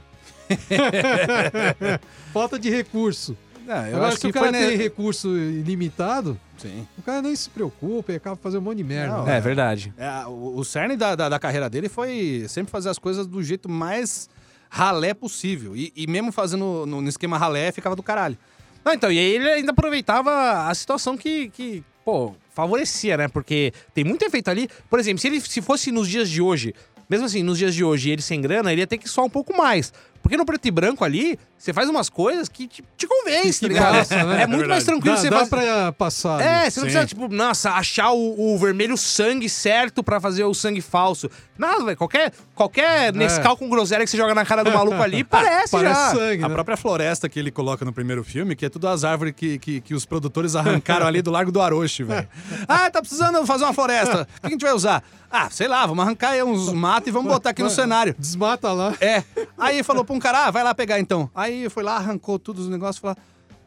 [2.33, 3.37] falta de recurso.
[3.67, 6.89] Não, eu Agora, acho se que o cara foi tem recurso ilimitado, Sim.
[6.97, 9.19] o cara nem se preocupa e acaba fazendo um monte de merda.
[9.19, 9.37] Não, né?
[9.37, 9.93] É verdade.
[9.99, 13.43] É, o, o cerne da, da, da carreira dele foi sempre fazer as coisas do
[13.43, 14.31] jeito mais
[14.71, 15.77] ralé possível.
[15.77, 18.39] E, e mesmo fazendo no, no esquema ralé, ficava do caralho.
[18.83, 23.29] Não, então, e aí ele ainda aproveitava a situação que, que, pô, favorecia, né?
[23.29, 24.67] Porque tem muito efeito ali.
[24.89, 26.75] Por exemplo, se ele se fosse nos dias de hoje,
[27.09, 29.31] mesmo assim, nos dias de hoje, ele sem grana, ele ia ter que suar um
[29.31, 29.93] pouco mais.
[30.23, 33.67] Porque no preto e branco ali, você faz umas coisas que te, te convence, tá
[33.67, 33.95] Que ligado?
[33.99, 34.43] passa, né?
[34.43, 35.51] É muito mais tranquilo Dá, você dá fazer.
[35.51, 36.41] pra passar.
[36.41, 36.71] É, ali.
[36.71, 36.93] você não Sim.
[36.93, 41.29] precisa, tipo, nossa, achar o, o vermelho sangue certo pra fazer o sangue falso.
[41.59, 41.97] Nada, velho.
[41.97, 45.95] Qualquer, qualquer Nescau com groselha que você joga na cara do maluco ali, parece, Parece
[46.01, 46.15] já.
[46.15, 46.55] sangue, A né?
[46.55, 49.81] própria floresta que ele coloca no primeiro filme, que é tudo as árvores que, que,
[49.81, 52.29] que os produtores arrancaram ali do Largo do Aroche, velho.
[52.69, 54.29] Ah, tá precisando fazer uma floresta.
[54.37, 55.03] O que a gente vai usar?
[55.31, 58.15] Ah, sei lá, vamos arrancar aí uns matos e vamos botar aqui no cenário.
[58.19, 58.95] Desmata lá.
[59.01, 59.23] É.
[59.59, 61.31] Aí falou pra um cara, ah, vai lá pegar então.
[61.35, 63.17] Aí foi lá, arrancou todos os negócios e falou.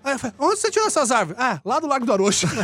[0.04, 1.40] Aí eu falei, onde você tirou essas árvores?
[1.40, 2.48] Ah, lá do Largo do Aroche.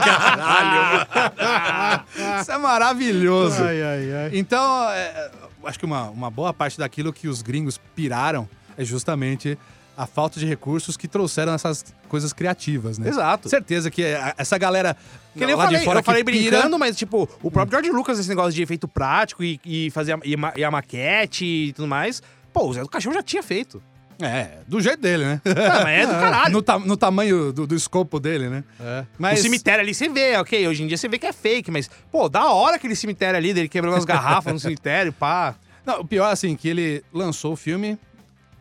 [0.00, 2.04] Caralho, mano.
[2.40, 3.62] Isso é maravilhoso.
[3.64, 4.30] Ai, ai, ai.
[4.32, 5.30] Então, é,
[5.64, 9.58] acho que uma, uma boa parte daquilo que os gringos piraram é justamente
[9.96, 13.08] a falta de recursos que trouxeram essas coisas criativas, né?
[13.08, 13.48] Exato.
[13.48, 14.94] Certeza que a- essa galera
[15.32, 17.72] Que nem eu lá falei, de fora eu falei pira- brincando, mas tipo, o próprio
[17.80, 20.70] George Lucas, esse negócio de efeito prático e, e fazer a, e, ma- e a
[20.70, 23.82] maquete e tudo mais, pô, o Zé do Caixão já tinha feito.
[24.20, 25.40] É, do jeito dele, né?
[25.44, 26.52] Ah, mas é do caralho.
[26.52, 28.64] no, ta- no tamanho do, do escopo dele, né?
[28.80, 29.04] É.
[29.18, 31.70] Mas O cemitério ali você vê, ok, hoje em dia você vê que é fake,
[31.70, 35.54] mas, pô, da hora aquele cemitério ali, dele quebrando as garrafas no cemitério, pá.
[35.84, 37.98] Não, o pior, assim, que ele lançou o filme.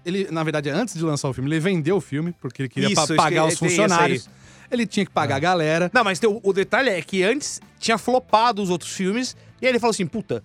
[0.06, 2.88] Ele, na verdade, antes de lançar o filme, ele vendeu o filme, porque ele queria
[2.90, 4.30] Isso, pa- isso pagar que- os funcionários.
[4.70, 5.90] Ele tinha que pagar a galera.
[5.94, 9.72] Não, mas o, o detalhe é que antes tinha flopado os outros filmes, e aí
[9.72, 10.44] ele falou assim, puta,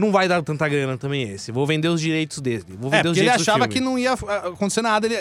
[0.00, 3.08] não vai dar tanta grana também esse, vou vender os direitos dele, vou É, vender
[3.10, 5.06] os porque ele achava que não ia ah, acontecer nada.
[5.06, 5.18] Ele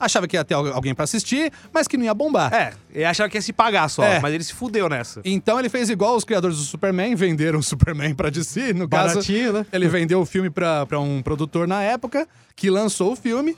[0.00, 2.52] achava que ia ter al- alguém pra assistir, mas que não ia bombar.
[2.52, 4.18] É, ele achava que ia se pagar só, É.
[4.20, 5.20] mas ele se fudeu nessa.
[5.24, 9.14] Então ele fez igual os criadores do Superman, venderam o Superman pra DC, no caso.
[9.14, 9.66] Baratinho, né?
[9.72, 13.56] Ele vendeu o filme pra, pra um produtor na época, que lançou o filme.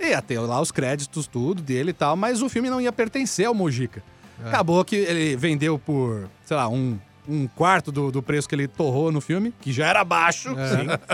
[0.00, 2.92] E ia ter lá os créditos, tudo dele e tal, mas o filme não ia
[2.92, 4.02] pertencer ao Mojica.
[4.44, 6.96] Acabou que ele vendeu por, sei lá, um,
[7.28, 10.48] um quarto do, do preço que ele torrou no filme, que já era baixo.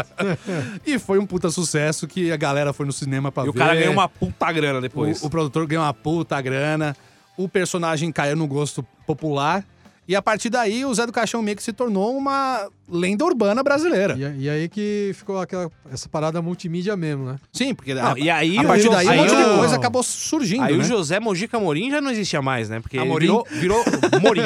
[0.86, 3.50] e foi um puta sucesso que a galera foi no cinema pra E ver.
[3.50, 5.22] o cara ganhou uma puta grana depois.
[5.22, 6.96] O, o produtor ganhou uma puta grana,
[7.36, 9.64] o personagem caiu no gosto popular.
[10.06, 13.62] E a partir daí, o Zé do Caixão meio que se tornou uma lenda urbana
[13.62, 14.14] brasileira.
[14.18, 17.36] E, e aí que ficou aquela, essa parada multimídia mesmo, né?
[17.52, 20.02] Sim, porque Não, a, e aí a partir daí um aí monte de coisa acabou
[20.02, 20.82] surgindo, Aí né?
[20.82, 22.80] o José Mojica Morim já não existia mais, né?
[22.80, 23.26] Porque ele Amorim?
[23.26, 23.84] virou, virou
[24.20, 24.42] Morim.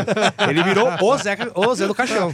[0.48, 2.32] Ele virou o, Zeca, o Zé do Caixão.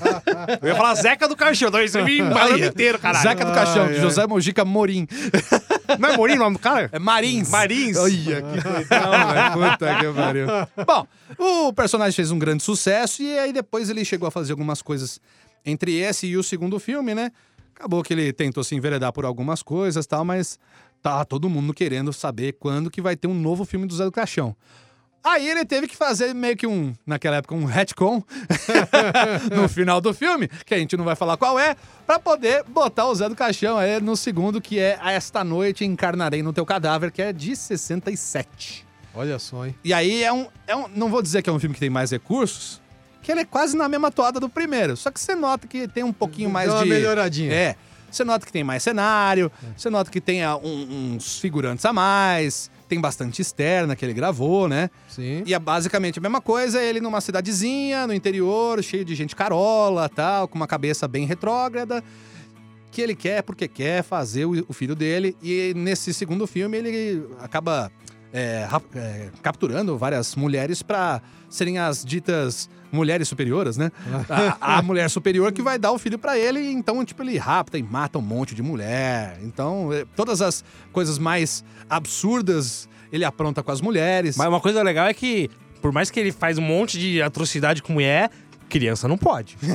[0.61, 3.29] Eu ia falar Zeca do Caixão, então isso me embalando inteiro, caralho.
[3.29, 4.01] Zeca do Caixão, Ai, ai.
[4.01, 5.07] José Mojica Morim.
[5.99, 6.89] Não é Morim o nome do cara?
[6.93, 7.51] É Marins.
[7.51, 7.97] Marins.
[7.97, 9.71] Olha, que doidão, velho.
[9.71, 10.47] Puta que pariu.
[10.87, 11.07] Bom,
[11.39, 15.21] o personagem fez um grande sucesso e aí depois ele chegou a fazer algumas coisas
[15.65, 17.31] entre esse e o segundo filme, né?
[17.75, 20.59] Acabou que ele tentou se enveredar por algumas coisas e tal, mas
[21.03, 24.13] tá todo mundo querendo saber quando que vai ter um novo filme do Zé do
[24.13, 24.57] Caixão.
[25.25, 28.23] Aí ele teve que fazer meio que um, naquela época, um retcon
[29.57, 31.75] no final do filme, que a gente não vai falar qual é,
[32.07, 36.43] pra poder botar o Zé do Caixão aí no segundo, que é Esta Noite Encarnarei
[36.43, 38.87] no Teu Cadáver, que é de 67.
[39.15, 39.75] Olha só, hein?
[39.83, 40.89] E aí é um, é um.
[40.89, 42.83] Não vou dizer que é um filme que tem mais recursos,
[43.25, 44.97] que ele é quase na mesma toada do primeiro.
[44.97, 46.91] Só que você nota que tem um pouquinho mais Deu uma de.
[46.91, 47.53] melhoradinha.
[47.53, 47.77] É.
[48.11, 51.93] Você nota que tem mais cenário, você nota que tem ah, um- uns figurantes a
[51.93, 54.89] mais, tem bastante externa que ele gravou, né?
[55.09, 55.43] Sim.
[55.45, 60.09] E é basicamente a mesma coisa, ele numa cidadezinha, no interior, cheio de gente carola,
[60.09, 62.05] tal, com uma cabeça bem retrógrada,
[62.93, 65.37] que ele quer porque quer fazer o filho dele.
[65.43, 67.91] E nesse segundo filme ele acaba
[68.35, 73.93] é, é, capturando várias mulheres para serem as ditas mulheres superiores, né?
[74.61, 77.79] A, a mulher superior que vai dar o filho para ele, então tipo ele rapta
[77.79, 79.39] e mata um monte de mulher.
[79.43, 84.37] Então é, todas as coisas mais absurdas ele apronta com as mulheres.
[84.37, 85.49] Mas uma coisa legal é que,
[85.81, 88.29] por mais que ele faz um monte de atrocidade com mulher,
[88.69, 89.57] criança não pode.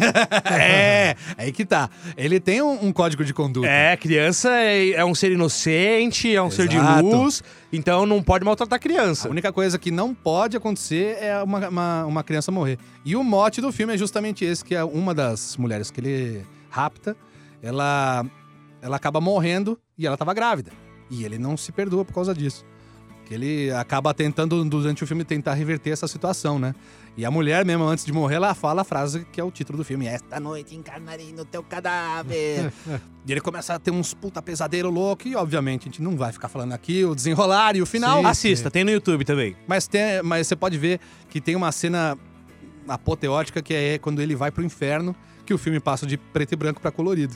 [0.52, 1.90] É, aí que tá.
[2.18, 3.68] Ele tem um, um código de conduta.
[3.68, 7.04] É, criança é, é um ser inocente, é um ser de Exato.
[7.04, 9.30] luz, então não pode maltratar A criança.
[9.30, 12.78] única coisa que não pode acontecer é uma, uma, uma criança morrer.
[13.06, 16.46] E o mote do filme é justamente esse, que é uma das mulheres que ele
[16.70, 17.16] rapta,
[17.62, 18.26] ela,
[18.82, 20.72] ela acaba morrendo e ela tava grávida.
[21.10, 22.66] E ele não se perdoa por causa disso.
[23.30, 26.74] Que ele acaba tentando, durante o filme, tentar reverter essa situação, né?
[27.16, 29.78] E a mulher mesmo, antes de morrer, ela fala a frase que é o título
[29.78, 30.08] do filme.
[30.08, 32.74] Esta noite encarnarei no teu cadáver.
[33.28, 35.28] e ele começa a ter uns puta pesadelo louco.
[35.28, 38.22] E, obviamente, a gente não vai ficar falando aqui o desenrolar e o final.
[38.22, 38.26] Sim.
[38.26, 39.56] Assista, tem no YouTube também.
[39.68, 42.18] Mas, tem, mas você pode ver que tem uma cena
[42.88, 45.16] apoteótica que é quando ele vai pro inferno,
[45.46, 47.36] que o filme passa de preto e branco pra colorido.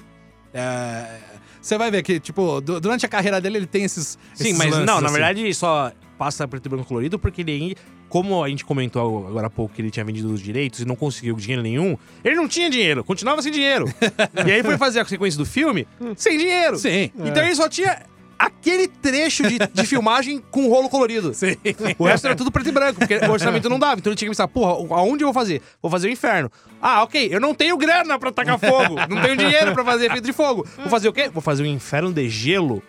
[0.52, 1.20] É,
[1.64, 4.20] Você vai ver que, tipo, du- durante a carreira dele ele tem esses.
[4.34, 5.14] Sim, esses mas lances, não, na assim.
[5.18, 7.76] verdade só passa preto e branco colorido porque ele,
[8.10, 10.96] como a gente comentou agora há pouco que ele tinha vendido os direitos e não
[10.96, 13.86] conseguiu dinheiro nenhum, ele não tinha dinheiro, continuava sem dinheiro.
[14.46, 16.78] e aí foi fazer a sequência do filme sem dinheiro.
[16.78, 17.10] Sim.
[17.18, 17.98] Então ele só tinha
[18.46, 21.34] aquele trecho de, de filmagem com rolo colorido.
[21.34, 21.56] Sim.
[21.98, 24.00] O resto era tudo preto e branco, porque o orçamento não dava.
[24.00, 25.62] Então ele tinha que pensar, porra, aonde eu vou fazer?
[25.82, 26.52] Vou fazer o inferno.
[26.82, 28.96] Ah, ok, eu não tenho grana pra tacar fogo.
[29.10, 30.68] Não tenho dinheiro pra fazer efeito de fogo.
[30.78, 31.30] Vou fazer o quê?
[31.30, 32.82] Vou fazer um inferno de gelo.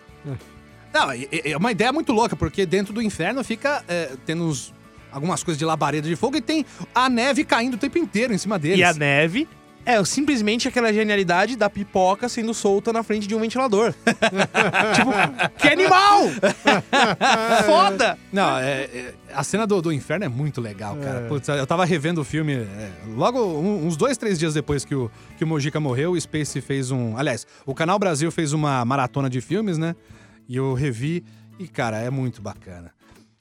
[0.93, 4.73] Não, é- é uma ideia muito louca, porque dentro do inferno fica é, tendo uns-
[5.11, 8.37] algumas coisas de labareda de fogo e tem a neve caindo o tempo inteiro em
[8.37, 8.79] cima deles.
[8.79, 9.47] E a neve
[9.85, 13.93] é simplesmente aquela genialidade da pipoca sendo solta na frente de um ventilador.
[14.95, 15.11] tipo,
[15.59, 16.23] que animal!
[17.65, 18.17] Foda!
[18.31, 21.19] Não, é, é- a cena do, do inferno é muito legal, cara.
[21.25, 21.27] É.
[21.27, 24.95] Putz, eu tava revendo o filme é, logo um- uns dois, três dias depois que
[24.95, 27.17] o, que o Mojica morreu, o Space fez um.
[27.17, 29.95] Aliás, o Canal Brasil fez uma maratona de filmes, né?
[30.47, 31.23] E eu revi
[31.59, 32.91] e, cara, é muito bacana.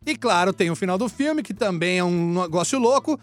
[0.07, 3.19] E claro, tem o final do filme, que também é um negócio louco,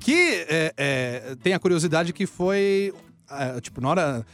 [0.00, 2.92] que é, é, tem a curiosidade que foi.
[3.30, 4.26] é, tipo, na hora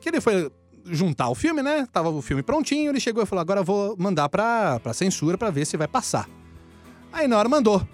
[0.00, 0.50] que ele foi
[0.84, 1.86] juntar o filme, né?
[1.92, 5.36] Tava o filme prontinho, ele chegou e falou: agora eu vou mandar pra, pra censura
[5.36, 6.28] pra ver se vai passar.
[7.12, 7.86] Aí na hora mandou.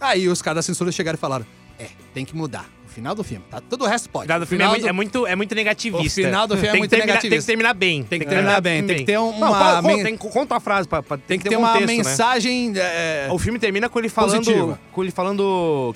[0.00, 1.44] Aí os caras da censura chegaram e falaram:
[1.78, 2.68] é, tem que mudar.
[2.86, 3.60] O final do filme, tá?
[3.60, 4.32] Todo o resto pode.
[4.32, 6.20] O o filme é, final muito, do- é muito, é muito negativista.
[6.20, 7.30] O final do filme é Tem que muito terminar- negativista.
[7.30, 8.02] Tem que terminar bem.
[8.02, 10.60] Tem que terminar bem, tem que ter um- Não, uma fala- men- tem conta a
[10.60, 11.96] frase, pra, pra- Tem que ter ter um uma contexto, né?
[11.96, 12.72] mensagem.
[12.76, 14.38] é, O filme termina com ele falando.
[14.44, 14.80] Positiva.
[14.90, 15.94] Com ele falando.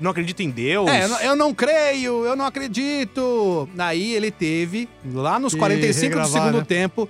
[0.00, 0.88] Não acredito em Deus.
[0.90, 3.68] É, eu não, eu não creio, eu não acredito.
[3.78, 6.64] Aí ele teve, lá nos Que 45 do regravar, segundo né?
[6.66, 7.08] tempo,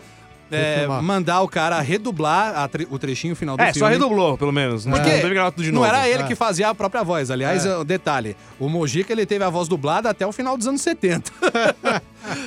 [0.51, 3.79] é, mandar o cara redublar tre- o trechinho final do É, filme.
[3.79, 4.85] só redublou, pelo menos.
[4.85, 5.19] Não Porque não
[5.65, 5.87] de não novo.
[5.95, 6.27] era ele É.
[6.27, 7.31] que fazia a própria voz.
[7.31, 7.75] Aliás, É.
[7.79, 11.33] o detalhe, o Mojica ele teve a voz dublada até o final dos anos 70.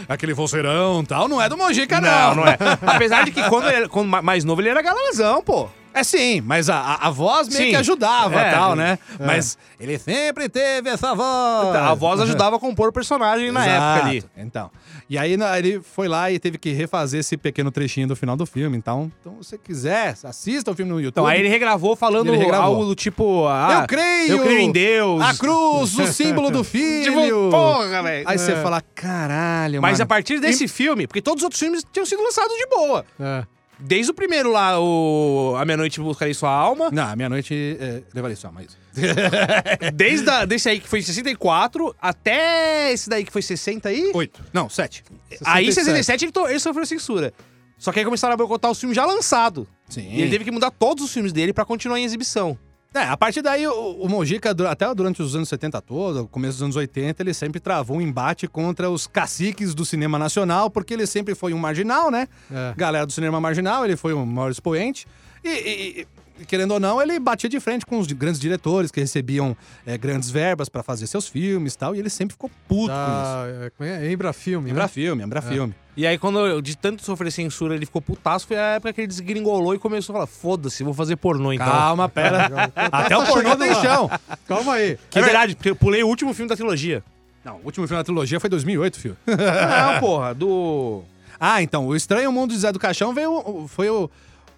[0.07, 2.09] Aquele voceirão e tal, não é do Mojica, não.
[2.09, 2.57] Não, não é.
[2.85, 5.67] Apesar de que quando, ele, quando ma- mais novo ele era galanzão, pô.
[5.95, 7.69] É sim, mas a, a, a voz meio Sim.
[7.69, 8.75] que ajudava É, e tal, é.
[8.75, 8.99] né?
[9.17, 11.73] Mas ele sempre teve essa voz.
[11.75, 13.81] A voz ajudava a compor o personagem na Exato.
[13.97, 14.23] época ali.
[14.35, 14.69] Então.
[15.09, 18.45] E aí ele foi lá e teve que refazer esse pequeno trechinho do final do
[18.45, 18.75] filme.
[18.77, 21.23] Então, então se você quiser, assista o filme no YouTube.
[21.23, 22.65] Então, aí ele regravou falando Ele regravou.
[22.67, 23.47] algo do tipo.
[23.47, 24.31] Ah, eu creio!
[24.31, 25.21] Eu creio em Deus.
[25.21, 27.03] A cruz, o símbolo do filho!
[27.25, 28.27] Tipo, porra, velho.
[28.27, 28.61] Aí você É.
[28.61, 30.03] fala, caralho, Mas mano.
[30.03, 33.05] a partir desse filme, porque todos os outros filmes tinham sido lançados de boa.
[33.19, 33.43] É.
[33.79, 36.89] Desde o primeiro lá, o A Meia Noite Buscarei Sua Alma.
[36.91, 38.77] Não, a meia-noite é, levaria só, mas...
[39.93, 44.11] Desde a, desse aí que foi em 64 até esse daí que foi 60 aí.
[44.13, 44.41] Oito.
[44.53, 45.03] Não, sete.
[45.43, 45.85] Aí em 67.
[46.05, 47.33] 67 ele, to- ele sofreu censura.
[47.77, 49.67] Só que aí começaram a boicotar os filmes já lançados.
[49.89, 50.09] Sim.
[50.09, 52.57] E ele teve que mudar todos os filmes dele pra continuar em exibição.
[52.95, 56.63] É, a partir daí, o, o Mojica, até durante os anos 70 todo, começo dos
[56.63, 61.05] anos 80, ele sempre travou um embate contra os caciques do cinema nacional, porque ele
[61.05, 62.25] sempre foi um marginal, né?
[62.49, 62.73] É.
[62.77, 65.05] Galera do cinema marginal, ele foi o maior expoente.
[65.43, 66.07] E, e-
[66.47, 70.29] querendo ou não, ele batia de frente com os grandes diretores que recebiam é, grandes
[70.29, 73.77] verbas pra fazer seus filmes e tal, e ele sempre ficou puto com isso.
[73.77, 74.11] Da, é, é?
[74.11, 74.69] Embra Filme.
[74.71, 74.87] Embra né?
[74.87, 75.75] filme, Embra filme.
[75.97, 79.01] E aí, quando eu, de tanto sofrer censura, ele ficou putaço, foi a época que
[79.01, 81.65] ele desgringolou e começou a falar: foda-se, vou fazer pornô então.
[81.65, 82.71] Calma, pera.
[82.75, 84.09] Até o pornô tem chão.
[84.45, 84.97] Calma aí.
[85.09, 87.01] Que é verdade, porque eu pulei o último filme da trilogia.
[87.45, 89.17] Não, o último filme da trilogia foi 2008, filho.
[89.25, 91.03] Não, porra, do.
[91.39, 94.09] Ah, então, o Estranho Mundo de Zé do Caixão veio, foi o,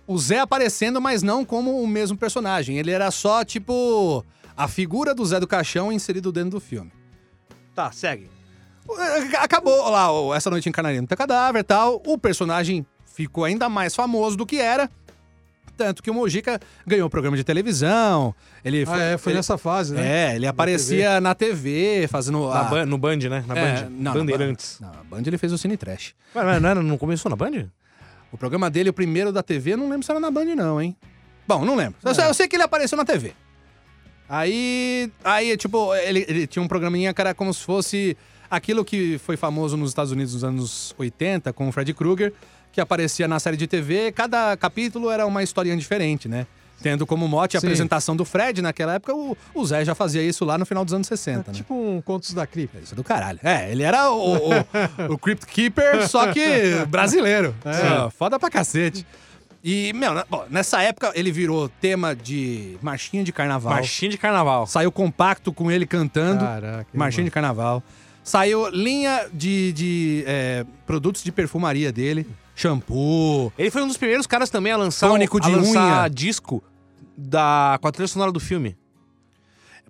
[0.08, 2.78] o Zé aparecendo, mas não como o mesmo personagem.
[2.78, 4.23] Ele era só, tipo,
[4.56, 6.91] a figura do Zé do Caixão inserido dentro do filme.
[7.76, 8.37] Tá, segue.
[9.39, 12.02] Acabou lá, Essa Noite Encarnaria no Teu Cadáver e tal.
[12.06, 14.89] O personagem ficou ainda mais famoso do que era.
[15.76, 18.34] Tanto que o Mojica ganhou programa de televisão.
[18.65, 20.32] Ele Ah, é, foi ele- nessa fase, né?
[20.32, 22.50] É, ele aparecia na TV, fazendo.
[22.50, 23.43] Na a- Ban- no Band, né?
[23.47, 23.89] Na É, Band.
[23.91, 24.80] não, na Bandeirantes.
[25.08, 25.21] Band.
[25.26, 26.15] Ele fez o Cine Trash.
[26.34, 27.67] Mas, mas não, era- não começou na Band?
[28.32, 30.82] O programa dele, o primeiro da TV, eu não lembro se era na Band, não,
[30.82, 30.97] hein?
[31.47, 31.95] Bom, não lembro.
[32.04, 32.28] Eu, sei- É.
[32.30, 33.34] eu sei que ele apareceu na TV.
[34.28, 38.17] Aí, aí tipo, ele, ele tinha um programinha que era como se fosse
[38.50, 42.34] aquilo que foi famoso nos Estados Unidos nos anos 80, com o Fred Krueger,
[42.72, 44.12] que aparecia na série de TV.
[44.12, 46.46] Cada capítulo era uma historinha diferente, né?
[46.82, 47.68] Tendo como mote a Sim.
[47.68, 50.94] apresentação do Fred, naquela época, o, o Zé já fazia isso lá no final dos
[50.94, 51.58] anos 60, né?
[51.58, 52.78] Tipo um Contos da Cripta.
[52.78, 53.40] Isso é do caralho.
[53.44, 57.56] É, ele era o, o, o Crypt Keeper, só que brasileiro.
[57.66, 58.10] É.
[58.12, 59.08] Foda pra cacete.
[59.64, 60.14] E, meu,
[60.50, 63.74] nessa época ele virou tema de marchinha de carnaval.
[63.74, 64.68] Marchinha de carnaval.
[64.68, 66.46] Saiu compacto com ele cantando.
[66.46, 66.88] Caraca.
[66.94, 67.84] marchinha de carnaval.
[68.28, 72.28] Saiu linha de, de é, produtos de perfumaria dele.
[72.54, 73.54] Shampoo.
[73.58, 76.10] Ele foi um dos primeiros caras também a lançar, Tônico a de lançar unha.
[76.10, 76.62] disco
[77.18, 78.76] da, com a trilha sonora do filme.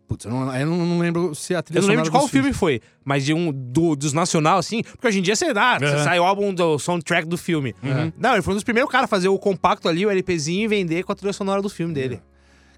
[0.08, 2.30] Putz, eu não, eu não- lembro se a trilha Eu não lembro de sonora qual
[2.30, 5.52] filme filmes- foi, mas de um do, dos nacional, assim, porque hoje em dia você
[5.54, 6.04] dá, você Uhum.
[6.04, 7.74] sai o álbum do soundtrack do filme.
[8.18, 10.68] Não, ele foi um dos primeiros caras a fazer o compacto ali, o LPzinho e
[10.68, 12.22] vender com a trilha sonora do filme dele.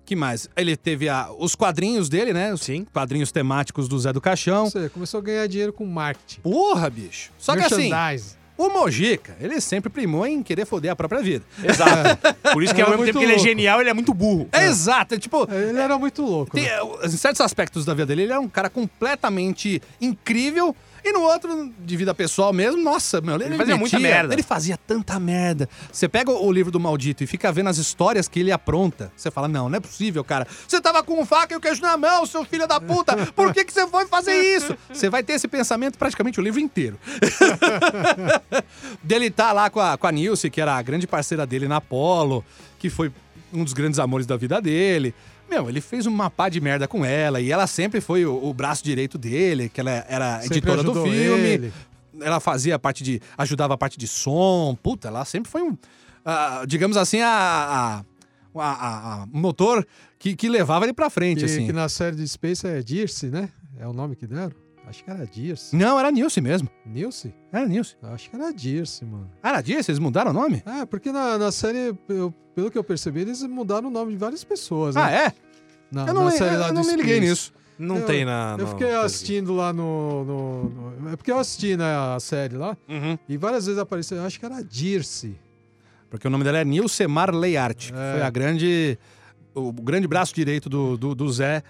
[0.10, 0.50] Que mais?
[0.58, 2.52] Ele teve a- os quadrinhos dele, né?
[2.52, 2.84] Os Sim.
[2.92, 4.68] quadrinhos temáticos do Zé do Caixão.
[4.68, 6.42] Você começou a ganhar dinheiro com marketing.
[6.42, 7.30] Porra, bicho.
[7.38, 7.92] Só que assim,
[8.58, 11.46] o Mojica, ele sempre primou em querer foder a própria vida.
[11.64, 12.20] Exato.
[12.52, 14.50] Por isso que ao mesmo tempo muito que ele é genial, ele é muito burro.
[14.52, 15.48] É exato, é tipo.
[15.54, 16.56] Ele era muito louco.
[16.56, 16.72] Tem, né?
[17.06, 20.76] em certos aspectos da vida dele, ele é um cara completamente incrível.
[21.04, 24.34] E no outro, de vida pessoal mesmo, nossa, meu, ele, fazia muita merda.
[24.34, 25.70] Ele fazia tanta merda.
[25.92, 29.12] Você pega o livro do maldito e fica vendo as histórias que ele apronta.
[29.16, 30.48] Você fala, não, não é possível, cara.
[30.68, 33.16] Você tava com um faca e o queijo na mão, seu filho da puta.
[33.28, 34.78] Por que, que você foi fazer isso?
[34.92, 37.00] Você vai ter esse pensamento praticamente o livro inteiro.
[39.04, 41.78] dele tá lá com a, com a Nilce, que era a grande parceira dele na
[41.78, 42.44] Apollo,
[42.78, 43.12] que foi
[43.52, 45.14] um dos grandes amores da vida dele.
[45.50, 48.54] Meu, ele fez uma pá de merda com ela e ela sempre foi o, o
[48.54, 51.48] braço direito dele, que ela era Sempre editora do filme.
[51.48, 51.74] ele.
[52.22, 53.22] Ela fazia a parte de.
[53.38, 54.78] ajudava a parte de som.
[54.82, 55.78] Puta, ela sempre foi um.
[56.26, 57.30] ah, digamos assim, a.
[57.30, 58.00] a,
[58.56, 59.86] a- a- a motor
[60.18, 61.66] que, que levava ele pra frente, Que, assim.
[61.68, 63.50] que na série de Space é Dirce, né?
[63.80, 64.52] É o nome que deram?
[64.90, 65.76] Acho que era Dirce.
[65.76, 66.68] Não, era Nilce mesmo.
[66.86, 67.32] Nilce?
[67.52, 67.96] Era Nilce.
[68.02, 69.30] Acho que era Dirce, mano.
[69.44, 69.92] Ah, Era Nilce?
[69.92, 70.64] Eles mudaram o nome?
[70.66, 74.18] É, porque na, na série, eu- pelo que eu percebi, eles mudaram o nome de
[74.18, 75.02] várias pessoas, né?
[75.04, 75.34] Ah, é?
[75.92, 77.54] Na, Eu não, na eu, série lá eu do não me liguei nisso.
[77.78, 78.56] Não Eu- tem na.
[78.60, 80.70] Eu fiquei assistindo lá no, no-
[81.02, 82.76] no- É porque eu assisti né, a série lá
[83.28, 84.18] e várias vezes apareceu.
[84.18, 85.36] Eu acho que era Dirce.
[86.10, 88.12] Porque o nome dela é Nilcemar Leiart, que É.
[88.14, 88.98] foi a grande.
[89.54, 91.64] O grande braço direito do, do, do Zé.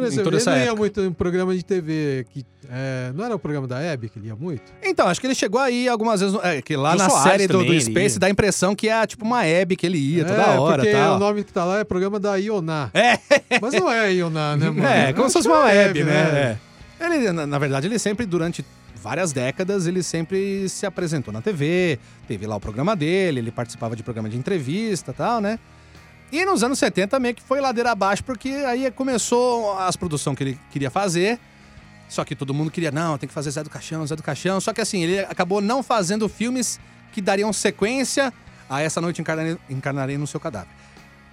[0.00, 0.76] Por Em exemplo, toda ele não ia época.
[0.76, 2.26] muito em programa de TV.
[2.30, 4.62] Que, é, não era o programa da Hebe que ele ia muito?
[4.82, 6.38] Então, acho que ele chegou aí algumas vezes.
[6.42, 9.06] É, que lá Jô na Soares série do, do Space dá a impressão que é
[9.06, 11.16] tipo uma Hebe que ele ia toda é, hora porque tal.
[11.16, 12.90] o nome que tá lá é programa da Ioná.
[12.92, 13.18] É,
[13.60, 14.86] Mas não é Ioná, né, mano?
[14.86, 16.58] é, como se fosse acho uma é Hebe, né?
[17.00, 17.04] É.
[17.06, 18.64] Ele, na, na verdade, ele sempre, durante
[19.02, 23.94] várias décadas, ele sempre se apresentou na TV, teve lá o programa dele, ele participava
[23.94, 25.58] de programa de entrevista e tal, né?
[26.32, 30.42] E nos anos 70 meio que foi ladeira abaixo, porque aí começou as produções que
[30.44, 31.38] ele queria fazer.
[32.08, 34.60] Só que todo mundo queria, não, tem que fazer Zé do Caixão, Zé do Caixão.
[34.60, 36.78] Só que assim, ele acabou não fazendo filmes
[37.12, 38.32] que dariam sequência
[38.68, 40.68] a Essa Noite Encarnarei, Encarnarei no Seu Cadáver.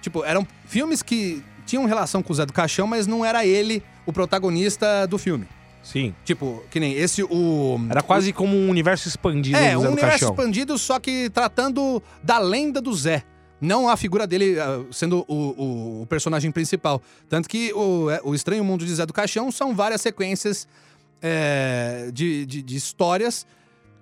[0.00, 3.82] Tipo, eram filmes que tinham relação com o Zé do Caixão, mas não era ele
[4.06, 5.46] o protagonista do filme.
[5.82, 6.14] Sim.
[6.24, 7.78] Tipo, que nem esse, o...
[7.90, 10.30] Era quase como um universo expandido É, do um universo Caixão.
[10.30, 13.22] expandido, só que tratando da lenda do Zé.
[13.60, 17.00] Não a figura dele ah, sendo o, o- o personagem principal.
[17.28, 20.68] Tanto que o, é, o Estranho Mundo de Zé do Caixão são várias sequências
[21.22, 23.46] é, de, de- de histórias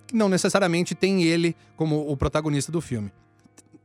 [0.06, 3.12] que não necessariamente tem ele como o protagonista do filme.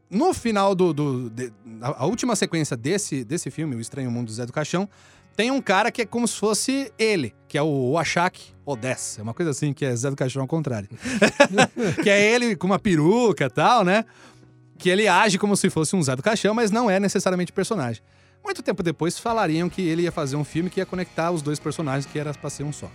[0.10, 0.94] No final do.
[0.94, 1.52] do- de-
[1.82, 4.88] a, a última sequência desse, desse filme, O Estranho Mundo de Zé do Caixão,
[5.36, 9.20] tem um cara que é como se fosse ele, que é o Oaxac Odessa.
[9.20, 10.90] É uma coisa assim, que é Zé do Caixão ao contrário.
[12.02, 14.04] que é ele com uma peruca e tal, né?
[14.78, 18.02] Que ele age como se fosse um Zé do Caixão, mas não é necessariamente personagem.
[18.44, 21.60] Muito tempo depois falariam que ele ia fazer um filme que ia conectar os dois
[21.60, 22.90] personagens, que era pra ser um só.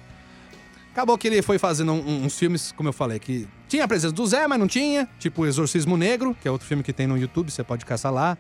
[0.93, 4.13] Acabou que ele foi fazendo um- uns filmes, como eu falei, que tinha a presença
[4.13, 5.09] do Zé, mas não tinha.
[5.19, 8.37] Tipo Exorcismo Negro, que é outro filme que tem no YouTube, você pode caçar lá.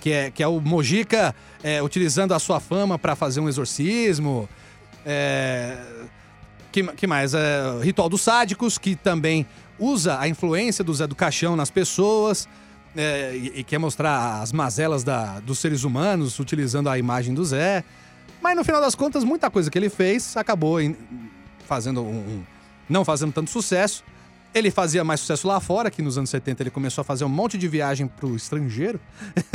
[0.00, 4.46] Que é, que é o Mojica é, utilizando a sua fama pra fazer um exorcismo.
[5.04, 5.78] É,
[6.70, 7.32] que, que mais?
[7.34, 9.46] É, Ritual dos Sádicos, que também
[9.78, 12.46] usa a influência do Zé do Caixão nas pessoas.
[12.96, 17.44] É, e, e quer mostrar as mazelas da- dos seres humanos utilizando a imagem do
[17.44, 17.82] Zé.
[18.42, 20.96] Mas no final das contas, muita coisa que ele fez acabou em-
[21.66, 22.42] fazendo um, um-
[22.88, 24.04] não fazendo tanto sucesso.
[24.54, 27.28] Ele fazia mais sucesso lá fora, que nos anos 70 ele começou a fazer um
[27.28, 29.00] monte de viagem pro estrangeiro.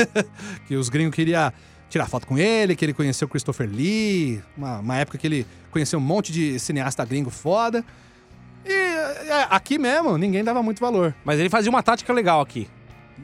[0.67, 1.51] que os gringos queriam
[1.89, 5.97] tirar foto com ele, que ele conheceu Christopher Lee, uma, uma época que ele conheceu
[5.99, 7.83] um monte de cineasta gringo foda.
[8.65, 11.15] E é, aqui mesmo, ninguém dava muito valor.
[11.23, 12.67] Mas ele fazia uma tática legal aqui,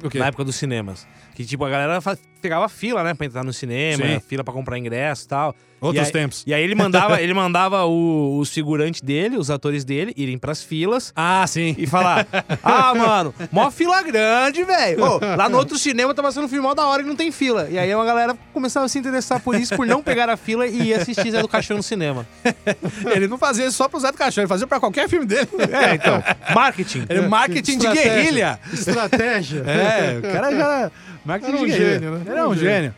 [0.03, 0.19] O quê?
[0.19, 1.07] na época dos cinemas.
[1.33, 1.99] Que, tipo, a galera
[2.41, 4.19] pegava fila, né, pra entrar no cinema, Sim.
[4.19, 5.55] fila pra comprar ingresso e tal.
[5.85, 6.43] Outros E aí- tempos.
[6.47, 10.63] E aí ele mandava, ele mandava o, o figurante dele, os atores dele, irem pras
[10.63, 11.75] filas Ah, sim.
[11.77, 12.27] e falar:
[12.63, 15.03] Ah, mano, mó fila grande, velho.
[15.03, 17.31] Ô, Lá no outro cinema tava sendo um filme mó da hora e não tem
[17.31, 17.67] fila.
[17.69, 20.65] E aí uma galera começava a se interessar por isso, por não pegar a fila
[20.67, 22.25] e ir assistir Zé do Caixão no cinema.
[23.15, 25.47] Ele não fazia isso só pro Zé do Caixão, ele fazia pra qualquer filme dele.
[25.71, 26.23] É, então.
[26.53, 27.05] Marketing.
[27.09, 28.59] Ele marketing de guerrilha.
[28.73, 29.63] Estratégia.
[29.65, 30.91] É, o cara já.
[31.25, 31.93] Marketing Era um de guerrilha.
[31.93, 32.21] gênio, né?
[32.21, 32.95] Ele Era é um um gênio.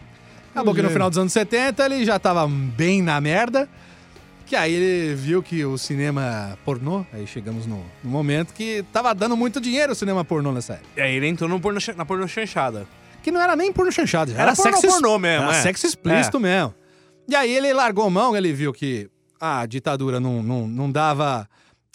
[0.58, 3.70] Acabou que no final dos anos 70 ele já tava bem na merda.
[4.45, 9.14] Que aí ele viu que o cinema pornô, aí chegamos no, no momento que tava
[9.14, 10.89] dando muito dinheiro o cinema pornô nessa época.
[10.95, 12.88] E aí ele entrou no porno, na porno chanchada.
[13.22, 15.62] Que não era nem porno chanchado, já Era era, pornô sexo, pornô mesmo, Era é.
[15.62, 16.74] sexo explícito mesmo.
[17.28, 21.47] E aí ele largou mão, ele viu que a ditadura não, não, não dava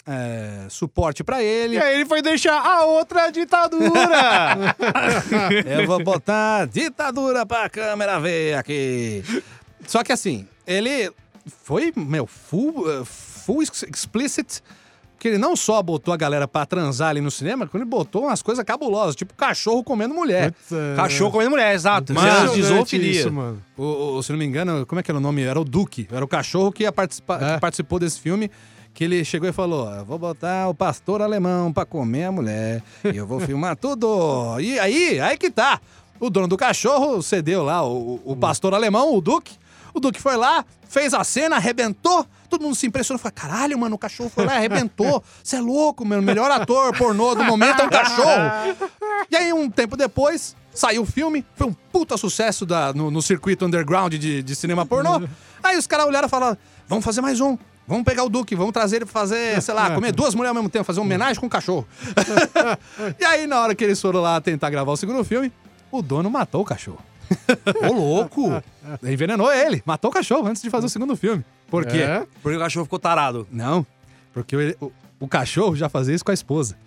[0.05, 1.75] é, suporte pra ele.
[1.75, 4.75] E aí ele foi deixar a outra ditadura.
[5.79, 9.23] Eu vou botar ditadura pra câmera ver aqui.
[9.87, 11.11] Só que assim, ele
[11.63, 14.61] foi, meu, full, full ex- explicit.
[15.19, 18.23] Que ele não só botou a galera pra transar ali no cinema, como ele botou
[18.23, 20.53] umas coisas cabulosas, tipo cachorro comendo mulher.
[20.69, 22.13] É, Cachorro comendo mulher, exato.
[22.13, 23.31] Cenas de zoofilia.
[23.77, 25.41] O, o- se não me engano, como é que era o nome?
[25.41, 26.09] Era o Duque.
[26.11, 27.53] Era o cachorro que, ia participa- É.
[27.55, 28.51] que participou desse filme.
[28.93, 32.83] Que ele chegou e falou: "Eu Vou botar o pastor alemão pra comer a mulher.
[33.03, 34.59] E eu vou filmar tudo.
[34.59, 35.79] E aí, aí que tá.
[36.19, 39.57] O dono do cachorro cedeu lá, o, o pastor alemão, o Duque.
[39.93, 42.25] O Duque foi lá, fez a cena, arrebentou.
[42.49, 43.19] Todo mundo se impressionou.
[43.19, 45.23] Falou: caralho, mano, o cachorro foi lá e arrebentou.
[45.43, 46.21] Você é louco, meu.
[46.21, 48.77] Melhor ator pornô do momento é um cachorro.
[49.29, 53.21] E aí, um tempo depois, saiu o filme, foi um puta sucesso da, no, no
[53.21, 55.21] circuito underground de, de cinema pornô.
[55.61, 57.57] Aí os caras olharam e falaram: vamos fazer mais um.
[57.87, 60.55] Vamos pegar o Duque, vamos trazer ele pra fazer, sei lá, comer duas mulheres ao
[60.55, 61.85] mesmo tempo, fazer uma homenagem com um cachorro.
[63.19, 65.51] e aí, na hora que eles foram lá tentar gravar o segundo filme,
[65.91, 66.99] o dono matou o cachorro.
[67.89, 68.49] Ô, louco.
[69.03, 71.43] Envenenou ele, matou o cachorro antes de fazer o segundo filme.
[71.69, 71.99] Por quê?
[71.99, 72.25] É?
[72.41, 73.47] Porque o cachorro ficou tarado.
[73.51, 73.85] Não,
[74.33, 76.77] porque ele- o, o cachorro já fazia isso com a esposa.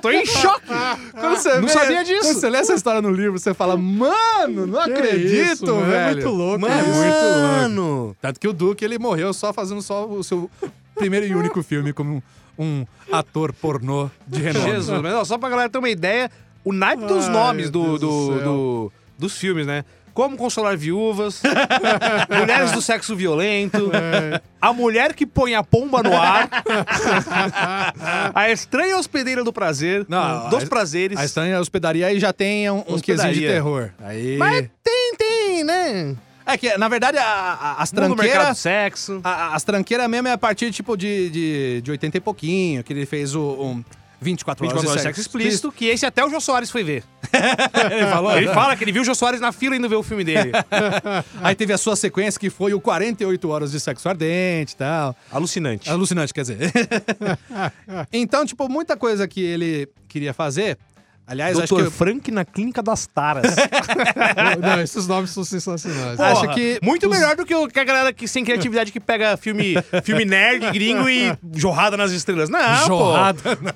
[0.00, 0.66] Tô em choque.
[1.12, 2.22] Quando você Não vê- sabia disso.
[2.28, 5.86] Quando você lê essa história no livro, você fala, mano, não Que acredito, isso, mano,
[5.86, 5.96] velho.
[5.96, 6.58] É muito louco.
[6.60, 8.16] Mano, é muito louco.
[8.20, 10.50] Tanto que o Duque, ele morreu só fazendo só o seu
[10.94, 12.22] primeiro e único filme como
[12.58, 14.70] um, um ator pornô de renome.
[14.72, 16.30] Jesus, mas ó, só pra galera ter uma ideia,
[16.64, 19.84] o naipe dos Ai, nomes do, do do- do- dos filmes, né?
[20.14, 21.42] Como consolar viúvas,
[22.30, 23.90] mulheres do sexo violento,
[24.60, 26.48] a mulher que põe a pomba no ar,
[28.34, 31.18] a estranha hospedeira do prazer, Não, dos a- prazeres.
[31.18, 33.90] A estranha hospedaria aí já tem um, um quesinho de terror.
[34.00, 34.36] Aí...
[34.36, 36.14] Mas tem, tem, né?
[36.46, 38.56] É que, na verdade, a- a- as tranqueiras...
[38.58, 39.20] sexo.
[39.24, 42.92] a- As tranqueiras mesmo é a partir, tipo, de, de, de 80 e pouquinho, que
[42.92, 43.40] ele fez o...
[43.42, 43.84] um
[44.20, 47.04] 24 horas 24 horas de sexo explícito, que esse até o Jô Soares foi ver.
[47.90, 48.36] Ele falou?
[48.36, 50.52] Ele fala que ele viu o Jô Soares na fila indo ver o filme dele.
[51.42, 55.16] Aí teve a sua sequência, que foi o 48 horas de sexo ardente e tal.
[55.30, 55.90] Alucinante.
[55.90, 56.58] Alucinante, quer dizer.
[58.12, 60.78] então, tipo, muita coisa que ele queria fazer.
[61.26, 61.80] Aliás, acho Dr.
[61.80, 61.86] que.
[61.86, 63.54] eu- Frank na Clínica das Taras.
[64.60, 66.16] Não, esses nomes são sensacionais.
[66.16, 66.28] Porra.
[66.32, 69.00] Acho que Muito os- melhor do que, o- que a galera que sem criatividade que
[69.00, 72.48] pega filme, filme nerd, gringo e jorrada nas estrelas.
[72.50, 73.72] Não, Jorrada pô.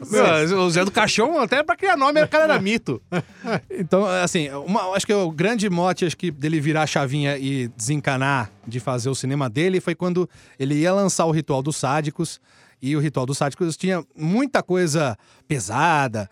[0.55, 3.01] Não, O Zé do Caixão, até pra criar nome, o cara era mito.
[3.71, 7.69] Então, assim, uma- acho que o grande mote acho que dele virar a chavinha e
[7.69, 10.29] desencanar de fazer o cinema dele foi quando
[10.59, 12.41] ele ia lançar o Ritual dos Sádicos.
[12.83, 16.29] E o Ritual dos Sádicos tinha muita coisa pesada.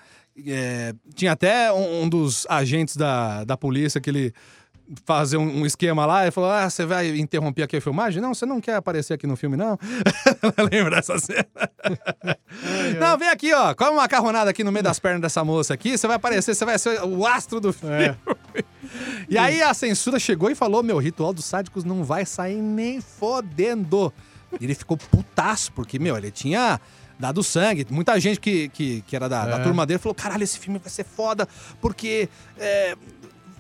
[0.47, 4.35] É, tinha até um, um dos agentes da, da polícia que ele
[5.05, 8.21] fazer um, um esquema lá e falou: Ah, você vai interromper aqui a filmagem?
[8.21, 9.79] Não, você não quer aparecer aqui no filme, não?
[10.71, 11.47] Lembra dessa cena?
[13.01, 13.75] não, vem aqui, ó.
[13.75, 15.97] Come uma macarronada aqui no meio das pernas dessa moça aqui.
[15.97, 18.05] Você vai aparecer, você vai ser o astro do filme.
[18.05, 18.17] É.
[19.29, 23.01] E aí a censura chegou e falou: meu, Ritual dos Sádicos não vai sair nem
[23.01, 24.13] fodendo.
[24.61, 26.81] E ele ficou putaço, porque, meu, ele tinha
[27.19, 27.87] dado sangue.
[27.91, 29.63] Muita gente que, que, que era da, da É.
[29.63, 31.49] turma dele falou: caralho, esse filme vai ser foda,
[31.81, 32.97] porque é,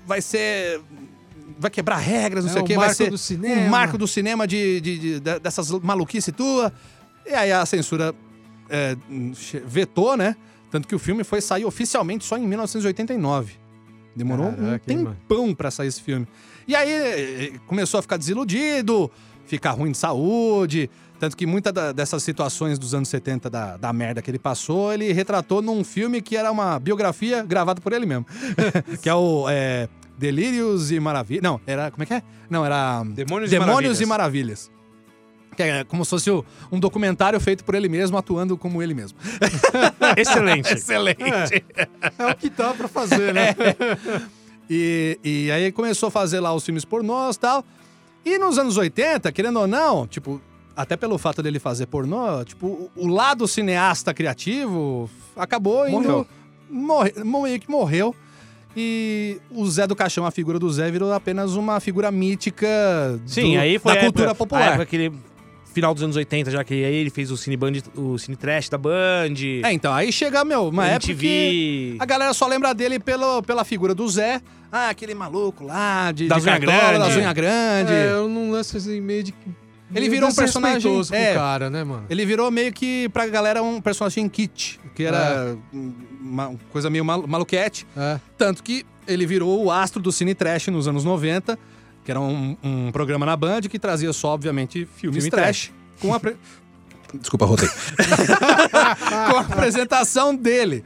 [0.06, 0.80] vai ser.
[1.58, 2.74] Vai quebrar regras, não É sei o quê.
[2.76, 3.62] Vai marco ser do cinema.
[3.62, 6.72] um marco do cinema de, de- de- de- dessas maluquice tua.
[7.24, 8.14] E aí a censura
[8.68, 8.96] é,
[9.64, 10.36] vetou, né?
[10.70, 13.54] Tanto que o filme foi sair oficialmente só em 1989.
[14.14, 15.16] Demorou um Caraca, mano?
[15.28, 16.26] tempão pra sair esse filme.
[16.66, 19.10] E aí eh, começou a ficar desiludido,
[19.46, 20.90] ficar ruim de saúde.
[21.18, 25.12] Tanto que muitas dessas situações dos anos 70 da, da merda que ele passou, ele
[25.12, 28.26] retratou num filme que era uma biografia gravada por ele mesmo.
[29.00, 29.88] que é o é,
[30.18, 31.42] Delírios e Maravilhas.
[31.42, 31.90] Não, era.
[31.90, 32.22] Como é que é?
[32.50, 33.02] Não, era.
[33.04, 34.70] Demônios, Demônios e e Maravilhas.
[34.70, 34.76] Maravilhas.
[35.56, 36.30] Que é como se fosse
[36.70, 39.18] um documentário feito por ele mesmo, atuando como ele mesmo.
[40.16, 40.74] Excelente.
[40.74, 41.64] Excelente.
[42.18, 43.54] É o que dá pra fazer, né?
[44.68, 47.64] E, e aí começou a fazer lá os filmes pornôs e tal.
[48.26, 50.40] E nos anos 80, querendo ou não, tipo,
[50.76, 56.00] até pelo fato dele fazer pornô, tipo, o, lado cineasta criativo acabou indo.
[56.02, 56.26] Morreu.
[56.68, 58.12] Morre, meio que morreu.
[58.76, 62.66] E o Zé do Caixão, a figura do Zé, virou apenas uma figura mítica
[63.24, 64.62] Sim, do- aí foi da a cultura época, popular.
[64.62, 65.12] A época que ele,
[65.76, 68.70] final dos anos 80, já que aí ele fez o Cine Band, o Cine Trash
[68.70, 69.34] da Band.
[69.62, 71.96] É, então, aí chega, meu, uma época que MTV.
[72.00, 74.40] a galera só lembra dele pelo, pela figura do Zé.
[74.72, 77.08] Ah, aquele maluco lá, de, Das de unhas cartola, grandes.
[77.08, 77.92] das unhas grandes.
[77.92, 79.34] É, eu não lanço esse meio de.
[79.94, 81.32] Ele virou um personagem- é.
[81.32, 82.06] o cara, né, mano?
[82.08, 85.56] Ele virou meio que pra galera um personagem kit, que era
[86.20, 87.86] uma coisa meio malu maluquete.
[87.94, 88.18] É.
[88.38, 91.56] Tanto que ele virou o astro do Cine Trash nos anos 90,
[92.06, 95.72] que era um, um programa na Band que trazia só, obviamente, filmes Filme trash.
[96.00, 96.20] Com a.
[96.20, 96.36] pre-
[97.20, 97.68] Desculpa, rotei.
[99.30, 100.84] com a apresentação dele.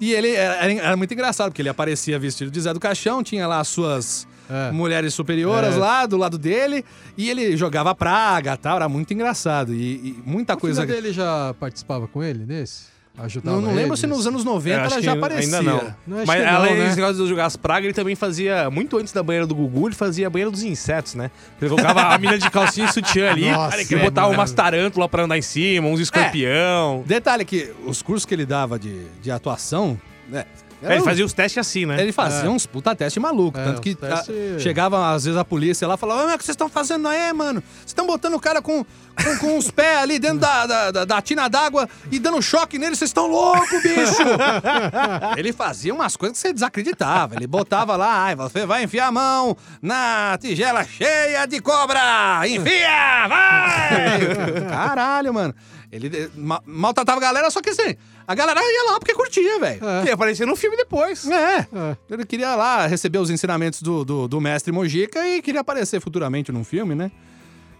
[0.00, 3.22] E ele era, era- era muito engraçado, porque ele aparecia vestido de Zé do Caixão,
[3.22, 4.70] tinha lá as suas É.
[4.70, 5.78] mulheres superioras É.
[5.78, 6.84] lá do lado dele,
[7.16, 9.72] e ele jogava praga tal, era muito engraçado.
[9.74, 10.82] E, e muita A coisa.
[10.82, 12.91] filha dele já participava com ele nesse?
[13.18, 15.58] Ajudava Não, não lembro ele se nos anos Eu 90 acho ela já aparecia.
[15.58, 15.94] Ainda não.
[16.06, 16.94] Não, Mas que não, além né?
[16.94, 19.94] negócio de jogar as pragas, ele também fazia, muito antes da banheira do Gugu, ele
[19.94, 21.30] fazia a banheira dos insetos, né?
[21.60, 24.38] Ele colocava a mina de calcinha e sutiã ali, Nossa, e botava mano.
[24.40, 27.04] umas tarântulas pra andar em cima, uns escorpião.
[27.06, 30.46] Detalhe que os cursos que ele dava de, de atuação, né?
[30.82, 32.00] É, ele fazia os testes assim, né?
[32.00, 32.50] Ele fazia É.
[32.50, 33.58] uns puta teste maluco.
[33.58, 36.34] É, tanto que teste- a- chegava, às vezes, a polícia lá e falava: "Ah, mas
[36.34, 37.62] o que vocês estão fazendo aí, mano?
[37.76, 41.04] Vocês estão botando o cara com, com, com os pés ali dentro da, da, da-
[41.04, 44.22] da tina d'água e dando choque nele, vocês estão loucos, bicho!
[45.36, 47.34] ele fazia umas coisas que você desacreditava.
[47.36, 52.00] Ele botava lá, ai, você vai enfiar a mão na tigela cheia de cobra!
[52.48, 53.28] Enfia!
[53.28, 54.20] Vai!
[54.68, 55.54] Caralho, mano.
[55.90, 57.94] Ele ma- maltratava a galera, só que assim,
[58.26, 59.86] a galera ia lá porque curtia, velho.
[59.88, 60.02] É.
[60.02, 61.26] Que ia aparecer no filme depois.
[61.28, 61.58] É.
[61.60, 61.96] É.
[62.10, 66.50] Ele queria lá receber os ensinamentos do, do, do mestre Mojica e queria aparecer futuramente
[66.52, 67.10] num filme, né?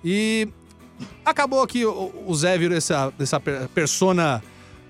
[0.05, 0.49] E
[1.24, 4.43] acabou que o, o Zé virou essa, essa per- persona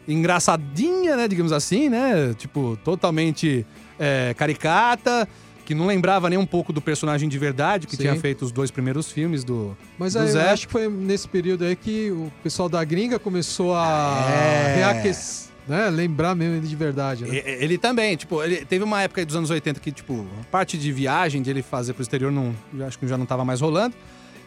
[0.07, 1.29] engraçadinha, né?
[1.29, 2.35] Digamos assim, né?
[2.39, 3.67] Tipo, totalmente
[3.99, 5.29] é, caricata,
[5.65, 8.03] que não lembrava nem um pouco do personagem de verdade que Sim.
[8.03, 10.51] tinha feito os dois primeiros filmes do, Mas do aí, eu Zé.
[10.51, 14.75] acho que foi nesse período aí que o pessoal da gringa começou a É.
[14.77, 15.89] reaquecer, né?
[15.91, 17.43] Lembrar mesmo ele de verdade, né?
[17.45, 20.77] Ele também, tipo, ele teve uma época aí dos anos 80 que, tipo, a parte
[20.77, 23.61] de viagem de ele fazer pro exterior não, já acho que já não tava mais
[23.61, 23.95] rolando.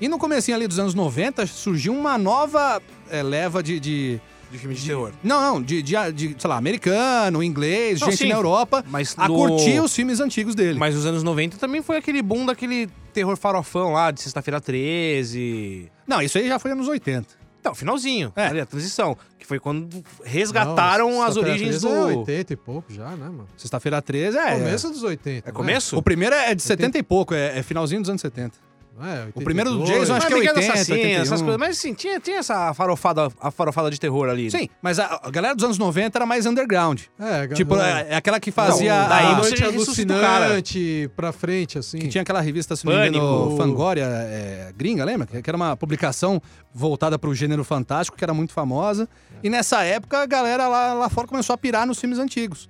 [0.01, 4.20] E no comecinho ali dos anos 90 surgiu uma nova eh, leva de, de-
[4.51, 5.11] De filme de terror.
[5.23, 9.13] Não, não, de, de, de, sei lá, americano, inglês, Não, gente sim, na Europa Mas
[9.17, 10.77] a no- curtir os filmes antigos dele.
[10.79, 15.91] Mas nos anos 90 também foi aquele boom daquele terror farofão lá, de Sexta-feira 13.
[16.07, 17.27] Não, isso aí já foi anos 80.
[17.59, 18.45] Então, finalzinho, É.
[18.47, 19.17] ali, a transição.
[19.39, 21.95] Que foi quando resgataram Não, as origens 13 do...
[22.11, 23.47] É 80 e pouco já, né, mano?
[23.57, 24.53] Sexta-feira 13 é.
[24.59, 25.49] Começo dos 80.
[25.49, 25.55] É né?
[25.55, 25.97] começo?
[25.97, 28.55] O primeiro é de 70 e pouco, é, é finalzinho dos anos 70.
[29.01, 29.99] É, O primeiro do 82.
[30.07, 31.21] Jason, acho que é Miguel 80, Assassino, 81.
[31.21, 31.59] essas coisas.
[31.59, 34.49] Mas assim, tinha, tinha essa farofada, a farofada de terror ali.
[34.49, 37.01] Sim, mas a, a galera dos anos 90 era mais underground.
[37.19, 39.01] É, Tipo, não, é, é aquela que fazia.
[39.01, 41.99] Não, daí a- noite alucinante pra frente, assim.
[41.99, 43.57] Que tinha aquela revista, se não me engano.
[43.57, 45.27] Fangoria é, gringa, lembra?
[45.27, 46.41] Que que era uma publicação
[46.73, 49.07] voltada pro gênero fantástico, que era muito famosa.
[49.43, 52.67] E nessa época, a galera lá, lá fora começou a pirar nos filmes antigos.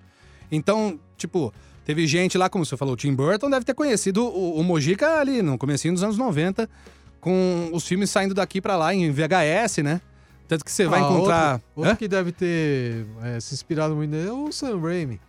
[0.51, 1.53] Então, tipo,
[1.85, 5.19] teve gente lá, como você falou, o Tim Burton deve ter conhecido o, o Mojica
[5.19, 6.67] ali no comecinho dos anos 90,
[7.21, 10.01] com os filmes saindo daqui pra lá em VHS, né?
[10.47, 11.53] Tanto que você vai Ah, encontrar...
[11.53, 15.19] Outro, outro que deve ter é, se inspirado muito nele é o Sam Raimi.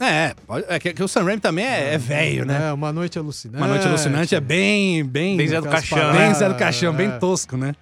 [0.00, 2.68] É, pode- é que, que o Sam Raimi também é, é velho, né?
[2.68, 3.58] É, Uma Noite Alucinante.
[3.62, 5.36] Uma Noite Alucinante é bem, bem...
[5.36, 6.12] Bem Zé do Caixão.
[6.12, 6.96] Bem Zé do Caixão, é.
[6.96, 7.74] bem tosco, né?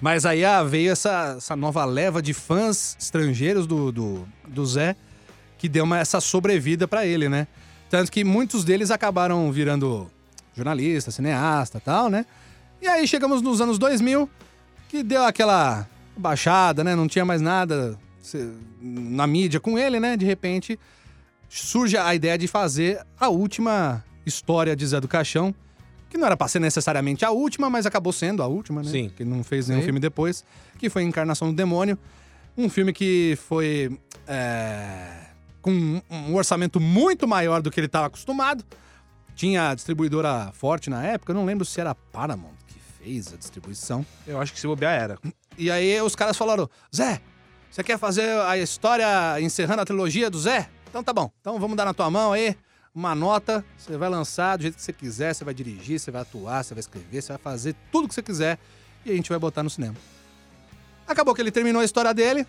[0.00, 4.96] Mas aí ah, veio essa, essa nova leva de fãs estrangeiros do, do, do Zé,
[5.60, 7.46] que deu uma, essa sobrevida pra ele, né?
[7.90, 10.10] Tanto que muitos deles acabaram virando
[10.56, 12.24] jornalista, cineasta e tal, né?
[12.80, 14.26] E aí chegamos nos anos 2000,
[14.88, 15.86] que deu aquela
[16.16, 16.96] baixada, né?
[16.96, 17.98] Não tinha mais nada
[18.80, 20.16] na mídia com ele, né?
[20.16, 20.78] De repente
[21.46, 25.54] surge a ideia de fazer a última história de Zé do Caixão,
[26.08, 28.90] que não era pra ser necessariamente a última, mas acabou sendo a última, né?
[28.90, 29.10] Sim.
[29.14, 29.84] Que ele não fez nenhum Sim.
[29.84, 30.42] filme depois,
[30.78, 31.98] que foi Encarnação do Demônio.
[32.56, 35.19] Um filme que foi é,
[35.60, 38.64] com um- orçamento muito maior do que ele estava acostumado.
[39.34, 43.32] Tinha a distribuidora forte na época, eu não lembro se era a Paramount que fez
[43.32, 44.04] a distribuição.
[44.26, 45.18] Eu acho que se bobear era.
[45.56, 47.20] E aí os caras falaram: Zé,
[47.70, 49.06] você quer fazer a história
[49.40, 50.68] encerrando a trilogia do Zé?
[50.88, 51.30] Então tá bom.
[51.40, 52.56] Então vamos dar na tua mão aí
[52.94, 53.64] uma nota.
[53.78, 56.74] Você vai lançar do jeito que você quiser, você vai dirigir, você vai atuar, você
[56.74, 58.58] vai escrever, você vai fazer tudo que você quiser
[59.06, 59.94] e a gente vai botar no cinema.
[61.06, 62.46] Acabou que ele terminou a história dele,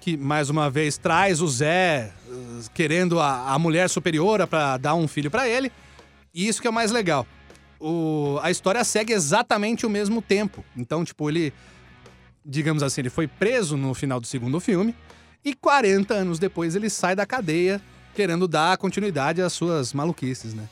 [0.00, 4.94] que mais uma vez traz o Zé uh, querendo a, a mulher superiora pra dar
[4.94, 5.70] um filho pra ele.
[6.34, 7.26] E isso que é o mais legal.
[7.78, 10.64] O- a história segue exatamente o mesmo tempo.
[10.76, 11.52] Então, tipo, ele
[12.44, 14.94] digamos assim, ele foi preso no final do segundo filme
[15.44, 17.80] e 40 anos depois ele sai da cadeia
[18.14, 20.64] querendo dar continuidade às suas maluquices, né?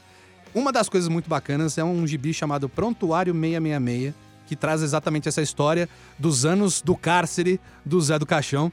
[0.55, 4.15] Uma das coisas muito bacanas é um gibi chamado Prontuário 666,
[4.47, 5.87] que traz exatamente essa história
[6.19, 8.73] dos anos do cárcere do Zé do Caixão.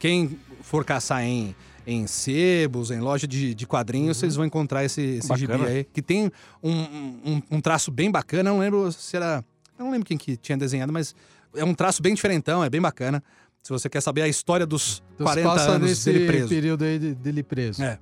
[0.00, 1.54] Quem for caçar em,
[1.86, 6.02] em sebos, em loja de, de quadrinhos, vocês vão encontrar esse, esse gibi aí, que
[6.02, 6.32] tem
[6.62, 8.50] um, um, um traço bem bacana.
[8.50, 9.44] Eu não lembro se era.
[9.78, 11.14] Eu não lembro quem que tinha desenhado, mas
[11.54, 13.22] é um traço bem diferentão, é bem bacana.
[13.62, 16.48] Se você quer saber a história dos Então 40 passa anos dele preso.
[16.48, 17.82] período aí de- dele preso.
[17.82, 17.98] É.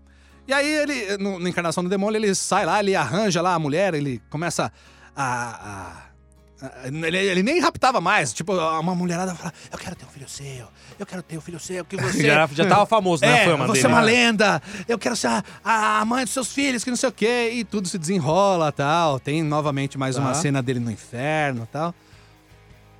[0.47, 3.59] E aí ele, no, na Encarnação do Demônio, ele sai lá, ele arranja lá a
[3.59, 4.73] mulher, ele começa
[5.17, 6.08] a- a-
[6.85, 8.33] ele, ele nem raptava mais.
[8.33, 10.67] Tipo, uma mulherada fala: Eu quero ter um filho seu,
[10.99, 12.23] eu quero ter um filho seu, que você.
[12.27, 13.43] Já, já tava famoso, né?
[13.43, 13.87] É, fama você dele.
[13.87, 14.07] é uma né?
[14.07, 15.29] lenda, eu quero ser
[15.65, 17.51] a, a mãe dos seus filhos, que não sei o quê.
[17.55, 19.21] E tudo se desenrola tal.
[19.21, 20.35] Tem novamente mais uma Tá.
[20.35, 21.95] cena dele no inferno tal.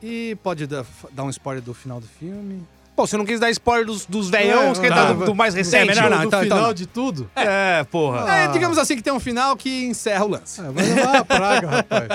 [0.03, 2.63] E pode dar, dar um spoiler do final do filme.
[2.99, 5.13] Pô, você não quis dar spoiler dos, dos veião, você quer tá.
[5.13, 5.87] do, do mais recente?
[5.87, 7.31] melhor não, então- final então- de tudo.
[7.37, 8.25] É, porra.
[8.27, 8.37] Ah.
[8.39, 10.61] É, digamos assim que tem um final que encerra o lance.
[10.61, 12.09] É, vai levar a praga, rapaz.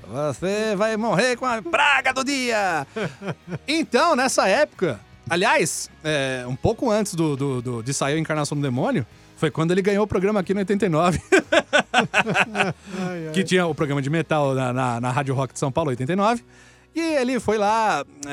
[0.38, 2.86] Você vai morrer com a praga do dia!
[3.68, 4.98] Então, nessa época,
[5.28, 9.04] aliás, é, um pouco antes do, do- do- de sair a Encarnação do Demônio,
[9.36, 11.20] foi quando ele ganhou o programa aqui no 89,
[11.92, 13.32] Ai, ai.
[13.34, 16.42] que tinha o programa de metal na, na, na Rádio Rock de São Paulo, 89.
[16.94, 18.30] E ele foi lá é,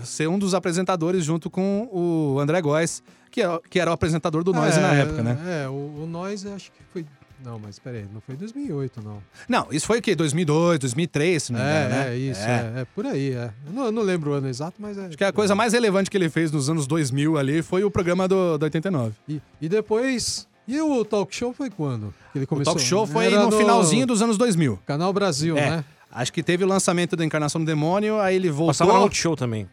[0.00, 3.94] é, ser um dos apresentadores junto com o André Góes, que, é- que era o
[3.94, 5.38] apresentador do Noise na É, época, né?
[5.64, 7.06] É, o, o Noise acho que foi.
[7.44, 9.18] Não, mas peraí, não foi 2008, não.
[9.46, 10.14] Não, isso foi o quê?
[10.14, 12.14] 2002, 2003, se não me engano, É, né?
[12.14, 12.72] é isso, é.
[12.80, 13.50] é por aí, é.
[13.66, 15.06] Eu não, eu não lembro o ano exato, mas é.
[15.06, 17.90] Acho que a coisa mais relevante que ele fez nos anos 2000 ali foi o
[17.90, 19.12] programa do, do 89.
[19.28, 20.48] E, e depois.
[20.66, 22.14] E o talk show foi quando?
[22.32, 22.72] Que ele O começou?
[22.74, 24.78] talk show foi Era no, finalzinho dos anos 2000.
[24.86, 25.68] Canal Brasil, É.
[25.70, 25.84] né?
[26.14, 28.68] Acho que teve o lançamento da Encarnação do Demônio, aí ele voltou.
[28.68, 29.68] Passava no Multishow também.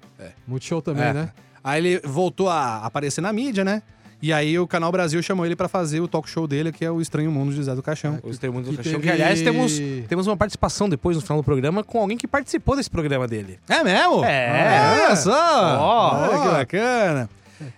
[0.47, 1.13] Multishow também, É.
[1.13, 1.29] né?
[1.63, 3.83] Aí ele voltou a aparecer na mídia, né?
[4.23, 6.91] E aí o Canal Brasil chamou ele pra fazer o talk show dele, que é
[6.91, 8.19] o Estranho Mundo de Zé do Caixão.
[8.23, 8.93] Os termos do Que Caixão.
[8.93, 12.27] teve- Que, aliás, temos, temos uma participação depois no final do programa com alguém que
[12.27, 13.59] participou desse programa dele.
[13.67, 14.23] É mesmo?
[14.23, 15.05] É.
[15.07, 15.77] Olha só!
[15.79, 16.17] Ó.
[16.17, 17.29] Olha que bacana.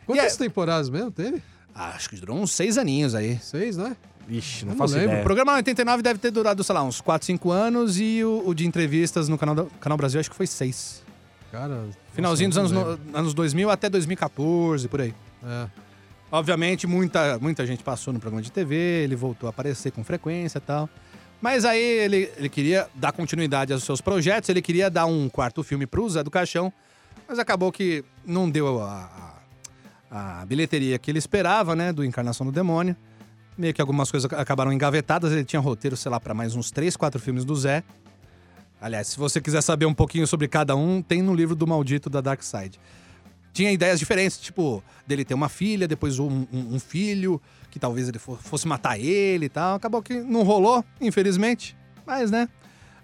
[0.06, 1.42] Quantas E temporadas mesmo teve?
[1.76, 3.38] Acho que durou uns seis aninhos aí.
[3.42, 3.96] Seis, né?
[4.28, 5.10] Vixe, não não faço lembro.
[5.10, 5.24] O ideia.
[5.24, 8.66] programa 89 deve ter durado, sei lá, uns 4, 5 anos e o, o de
[8.66, 11.04] entrevistas no canal, da- canal Brasil acho que foi 6.
[11.52, 11.84] Cara.
[12.14, 15.14] Finalzinho dos anos, no- anos 2000 até 2014, por aí.
[15.46, 15.68] É.
[16.32, 20.58] Obviamente, muita, muita gente passou no programa de TV, ele voltou a aparecer com frequência
[20.58, 20.90] e tal.
[21.40, 25.62] Mas aí ele, ele queria dar continuidade aos seus projetos, ele queria dar um quarto
[25.64, 26.72] filme pro Zé do Caixão,
[27.28, 29.34] mas acabou que não deu a,
[30.10, 32.96] a- a bilheteria que ele esperava, né, do Encarnação do Demônio.
[33.58, 36.96] Meio que algumas coisas acabaram engavetadas, ele tinha roteiro, sei lá, para mais uns três,
[36.98, 37.84] quatro filmes do Zé.
[38.82, 42.10] Aliás, se você quiser saber um pouquinho sobre cada um, tem no livro do Maldito
[42.10, 42.80] da Dark Side
[43.54, 47.40] tinha ideias diferentes, tipo, dele ter uma filha, depois um, um- um filho,
[47.70, 49.76] que talvez ele fo- fosse matar ele e tal.
[49.76, 51.78] Acabou que não rolou, infelizmente.
[52.04, 52.50] Mas, né?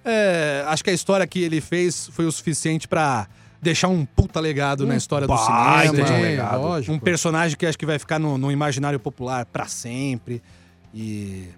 [0.04, 3.28] é, acho que a história que ele fez foi o suficiente pra
[3.62, 5.94] deixar um puta legado na história do cinema.
[5.94, 6.62] de um Sim, legado.
[6.62, 6.94] lógico.
[6.94, 10.42] Um personagem que acho que vai ficar no, no imaginário popular pra sempre.
[10.94, 11.50] E.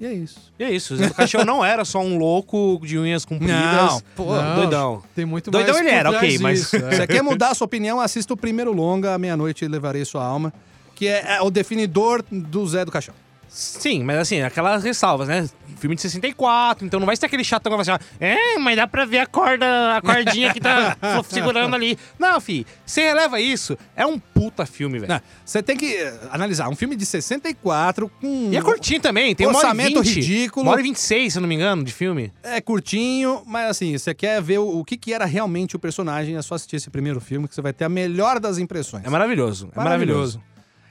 [0.00, 0.50] E é isso.
[0.58, 3.54] E é isso, o Zé do Caixão não era só um louco de unhas compridas.
[3.54, 5.02] Não, pô, Não, doidão.
[5.14, 6.90] Tem muito Doidão mais ele era, ok, mas- disso, é.
[6.96, 10.54] Você quer mudar a sua opinião, assista o primeiro longa, à meia-noite levarei sua alma,
[10.94, 13.14] que é, é o definidor do Zé do Caixão.
[13.50, 15.48] Sim, mas assim, aquelas ressalvas, né?
[15.78, 18.86] Filme de 64, então não vai ser aquele chatão que vai assim, é, mas dá
[18.86, 20.96] pra ver a corda, a cordinha que tá
[21.28, 21.98] segurando ali.
[22.18, 25.20] Não, fi, você releva isso, é um puta filme, velho.
[25.44, 26.68] Você tem que eh, analisar.
[26.68, 28.50] Um filme de 64 com.
[28.52, 30.66] E é curtinho também, tem e Orçamento 20, ridículo.
[30.66, 32.32] Uma hora e 26, se não me engano, de filme.
[32.42, 36.36] É curtinho, mas assim, você quer ver o, o que, que era realmente o personagem,
[36.36, 39.04] é só assistir esse primeiro filme que você vai ter a melhor das impressões.
[39.04, 40.40] É maravilhoso, é maravilhoso.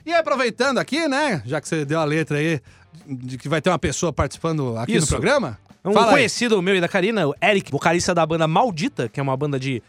[0.09, 2.59] E aproveitando aqui, né, já que você deu a letra aí,
[3.07, 5.07] de que vai ter uma pessoa participando aqui no Isso.
[5.09, 5.59] programa.
[5.85, 6.13] Um fala aí.
[6.13, 9.59] conhecido meu e da Karina, o Eric, vocalista da banda Maldita, que é uma banda
[9.59, 9.83] de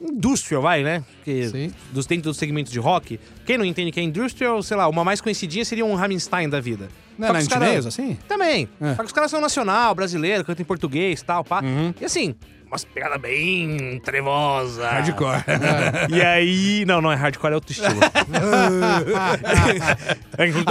[0.00, 1.02] industrial, vai, né?
[1.24, 1.72] Que, Sim.
[1.90, 3.18] dos, dentro dos segmentos de rock.
[3.44, 6.60] Quem não entende que é industrial, sei lá, uma mais conhecidinha seria um Rammstein da
[6.60, 6.88] vida.
[7.18, 8.16] Não é os Inch cara- assim?
[8.28, 8.68] Também.
[8.80, 8.90] É.
[8.94, 11.60] Só que os caras são nacional, brasileiro, cantam em português e tal, pá.
[11.60, 11.92] Uhum.
[12.00, 12.36] E assim,
[12.76, 14.86] umas pegadas bem trevosa.
[14.88, 15.42] Hardcore.
[16.10, 16.84] E aí...
[16.86, 17.96] Não, não é hardcore, é outro estilo.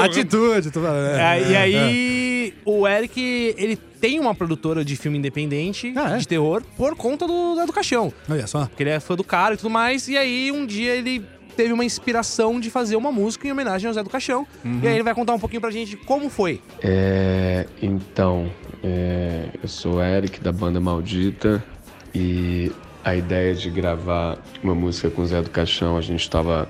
[0.04, 1.18] Atitude, tô falando.
[1.18, 6.18] É, e aí, o Eric, ele tem uma produtora de filme independente, Ah, é?
[6.18, 8.14] de terror, por conta do, do Caixão.
[8.30, 8.66] Olha só.
[8.68, 10.08] Porque ele é fã do cara e tudo mais.
[10.08, 11.26] E aí, um dia, ele
[11.58, 14.46] teve uma inspiração de fazer uma música em homenagem ao Zé do Caixão.
[14.84, 16.62] E aí, ele vai contar um pouquinho pra gente como foi.
[16.84, 18.52] É, então,
[18.84, 21.64] é, eu sou o Eric da banda Maldita
[22.16, 22.72] e
[23.04, 26.68] a ideia de gravar uma música com o Zé do Caixão, a gente estava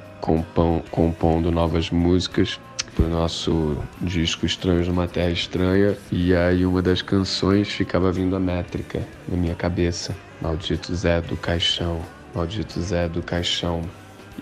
[0.89, 2.59] compondo novas músicas
[2.95, 8.39] pro nosso disco Estranhos numa Terra Estranha e aí uma das canções ficava vindo a
[8.39, 10.15] métrica na minha cabeça.
[10.41, 12.01] Maldito Zé do Caixão,
[12.33, 13.81] maldito Zé do Caixão.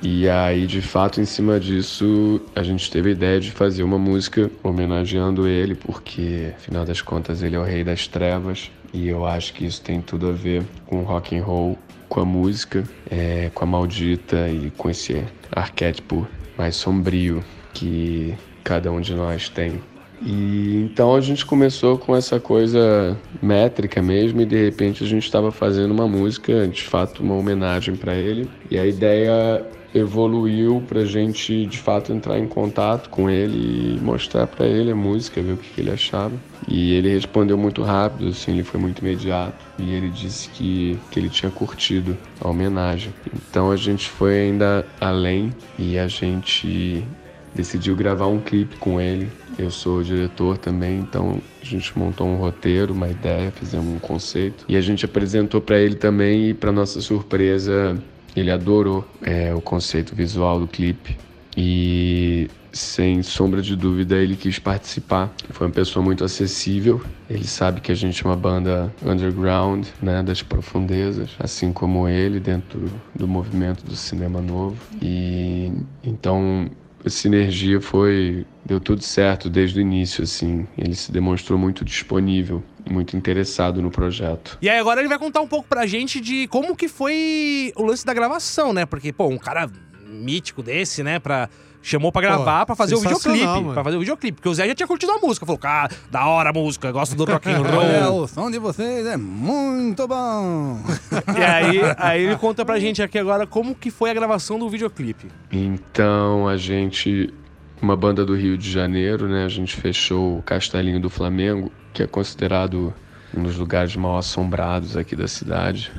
[0.01, 3.97] E aí, de fato, em cima disso, a gente teve a ideia de fazer uma
[3.97, 8.71] música homenageando ele, porque, afinal das contas, ele é o rei das trevas.
[8.93, 11.77] E eu acho que isso tem tudo a ver com rock and roll,
[12.07, 18.91] com a música, é, com a maldita e com esse arquétipo mais sombrio que cada
[18.91, 19.81] um de nós tem.
[20.21, 25.23] E então a gente começou com essa coisa métrica mesmo e de repente a gente
[25.23, 28.47] estava fazendo uma música, de fato uma homenagem para ele.
[28.69, 34.47] E a ideia evoluiu pra gente de fato entrar em contato com ele e mostrar
[34.47, 36.33] para ele a música, ver o que, que ele achava.
[36.67, 41.19] E ele respondeu muito rápido, assim, ele foi muito imediato e ele disse que, que
[41.19, 43.13] ele tinha curtido a homenagem.
[43.35, 47.05] Então a gente foi ainda além e a gente
[47.53, 49.29] decidiu gravar um clipe com ele.
[49.57, 54.65] Eu sou diretor também, então a gente montou um roteiro, uma ideia, fizemos um conceito
[54.67, 57.95] e a gente apresentou para ele também e para nossa surpresa
[58.35, 61.17] ele adorou é, o conceito visual do clipe
[61.55, 65.31] e sem sombra de dúvida ele quis participar.
[65.51, 67.01] Foi uma pessoa muito acessível.
[67.29, 72.39] Ele sabe que a gente é uma banda underground, né, das profundezas, assim como ele
[72.39, 74.75] dentro do movimento do cinema novo.
[74.99, 75.71] E
[76.03, 76.69] então
[77.05, 80.67] a sinergia foi deu tudo certo desde o início assim.
[80.77, 84.57] Ele se demonstrou muito disponível, muito interessado no projeto.
[84.61, 87.83] E aí, agora ele vai contar um pouco pra gente de como que foi o
[87.83, 88.85] lance da gravação, né?
[88.85, 89.69] Porque, pô, um cara
[90.07, 91.49] mítico desse, né, pra...
[91.85, 93.45] Chamou pra gravar, Pô, pra fazer o videoclipe.
[93.45, 93.73] mano.
[93.73, 94.35] Pra fazer o videoclipe.
[94.37, 95.45] Porque o Zé já tinha curtido a música.
[95.45, 97.59] Falou, cara, da hora a música, gosto do rock and
[98.07, 98.23] roll.
[98.23, 100.79] o som de vocês é muito bom.
[101.37, 104.69] e aí, aí ele conta pra gente aqui agora como que foi a gravação do
[104.69, 105.27] videoclipe.
[105.51, 107.33] Então a gente,
[107.81, 109.43] uma banda do Rio de Janeiro, né?
[109.43, 112.93] A gente fechou o Castelinho do Flamengo, que é considerado
[113.35, 115.91] um dos lugares mal assombrados aqui da cidade.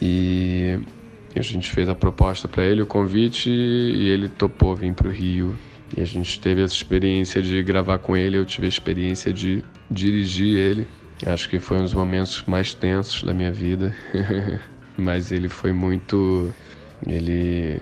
[0.00, 0.78] E
[1.38, 5.10] a gente fez a proposta para ele, o convite, e ele topou vir para o
[5.10, 5.56] Rio.
[5.96, 9.64] E a gente teve essa experiência de gravar com ele, eu tive a experiência de
[9.90, 10.86] dirigir ele.
[11.26, 13.94] Acho que foi um dos momentos mais tensos da minha vida.
[14.96, 16.52] Mas ele foi muito.
[17.06, 17.80] Ele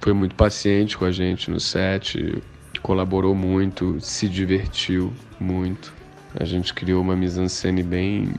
[0.00, 2.42] foi muito paciente com a gente no set,
[2.82, 5.92] colaborou muito, se divertiu muito.
[6.38, 8.34] A gente criou uma mise-en-scène bem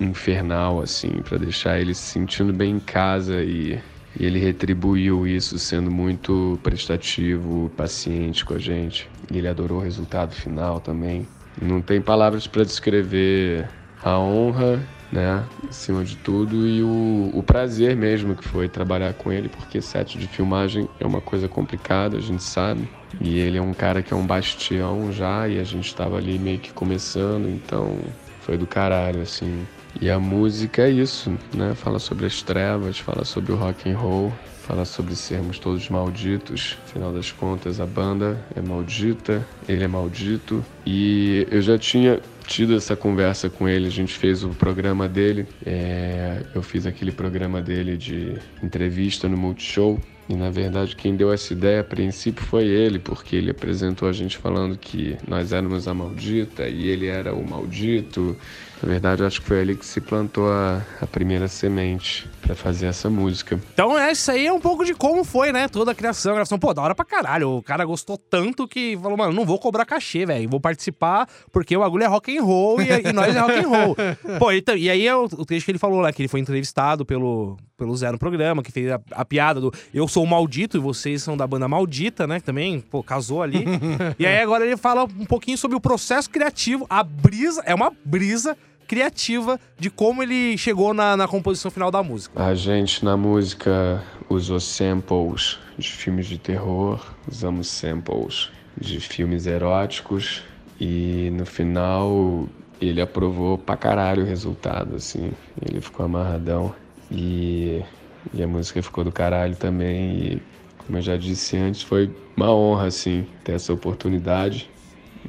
[0.00, 3.78] infernal, assim, para deixar ele se sentindo bem em casa e,
[4.18, 9.08] e ele retribuiu isso sendo muito prestativo, paciente com a gente.
[9.30, 11.26] E ele adorou o resultado final também.
[11.60, 13.68] Não tem palavras para descrever
[14.02, 14.80] a honra,
[15.12, 19.80] né, acima de tudo, e o, o prazer mesmo que foi trabalhar com ele, porque
[19.80, 22.88] set de filmagem é uma coisa complicada, a gente sabe.
[23.20, 26.38] E ele é um cara que é um bastião já, e a gente estava ali
[26.38, 27.98] meio que começando, então
[28.40, 29.66] foi do caralho, assim.
[30.00, 31.74] E a música é isso, né?
[31.74, 34.32] Fala sobre as trevas, fala sobre o rock and roll,
[34.62, 36.78] fala sobre sermos todos malditos.
[36.86, 40.64] Afinal das contas, a banda é maldita, ele é maldito.
[40.86, 45.46] E eu já tinha tido essa conversa com ele, a gente fez o programa dele,
[45.66, 50.00] é, eu fiz aquele programa dele de entrevista no Multishow.
[50.30, 54.12] E na verdade quem deu essa ideia a princípio foi ele, porque ele apresentou a
[54.12, 58.36] gente falando que nós éramos a maldita e ele era o maldito.
[58.82, 62.86] Na verdade, acho que foi ali que se plantou a, a primeira semente para fazer
[62.86, 63.60] essa música.
[63.72, 65.68] Então, é, isso aí é um pouco de como foi, né?
[65.68, 66.32] Toda a criação.
[66.32, 67.50] A gravação, pô, da hora pra caralho.
[67.58, 70.48] O cara gostou tanto que falou, mano, não vou cobrar cachê, velho.
[70.48, 73.68] Vou participar porque o bagulho é rock and roll e, e nós é rock and
[73.68, 73.96] roll.
[74.38, 76.40] pô, então, e aí é o, o trecho que ele falou lá, que ele foi
[76.40, 80.26] entrevistado pelo, pelo Zé no programa, que fez a, a piada do eu sou o
[80.26, 82.38] maldito e vocês são da banda maldita, né?
[82.38, 83.64] Que também, pô, casou ali.
[84.18, 87.90] e aí agora ele fala um pouquinho sobre o processo criativo, a brisa, é uma
[88.04, 88.56] brisa
[88.86, 92.42] criativa de como ele chegou na, na composição final da música.
[92.42, 97.00] A gente na música usou samples de filmes de terror,
[97.30, 100.42] usamos samples de filmes eróticos
[100.78, 102.46] e no final
[102.80, 105.32] ele aprovou pra caralho o resultado, assim.
[105.62, 106.74] Ele ficou amarradão
[107.10, 107.84] e,
[108.32, 110.18] e a música ficou do caralho também.
[110.36, 110.42] E
[110.78, 114.70] como eu já disse antes, foi uma honra, assim, ter essa oportunidade.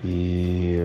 [0.03, 0.77] E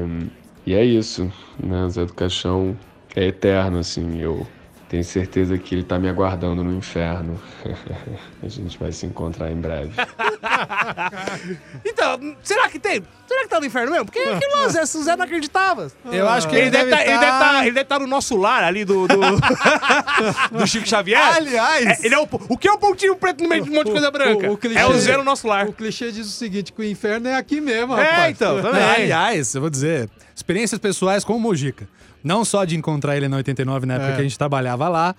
[0.66, 1.32] e é isso,
[1.62, 1.88] né?
[1.88, 2.78] Zé do Caixão
[3.14, 4.18] é eterno, assim.
[4.20, 4.55] Eu
[4.88, 7.40] tenho certeza que ele tá me aguardando no inferno.
[8.42, 9.92] a gente vai se encontrar em breve.
[11.84, 13.02] então, será que tem?
[13.26, 14.04] Será que tá no inferno mesmo?
[14.06, 15.90] Porque aquilo lá, Zé, o Zé não acreditava.
[16.10, 18.62] Eu acho que Ele deve tá, ele deve tá- ele deve tá no nosso lar
[18.62, 19.16] ali do, do,
[20.56, 21.20] do Chico Xavier.
[21.34, 23.74] Aliás, É, ele é o, o que é o pontinho preto no meio de um
[23.74, 24.48] monte de coisa branca?
[24.48, 25.66] o- o clichê- é o Zé no nosso lar.
[25.66, 28.36] O clichê diz o seguinte, que o inferno é aqui mesmo, É, rapaz.
[28.36, 28.82] então, também.
[28.82, 31.88] aliás, eu vou dizer, experiências pessoais com o Mojica.
[32.26, 34.14] Não só de encontrar ele na 89, na época É.
[34.16, 35.14] que a gente trabalhava lá,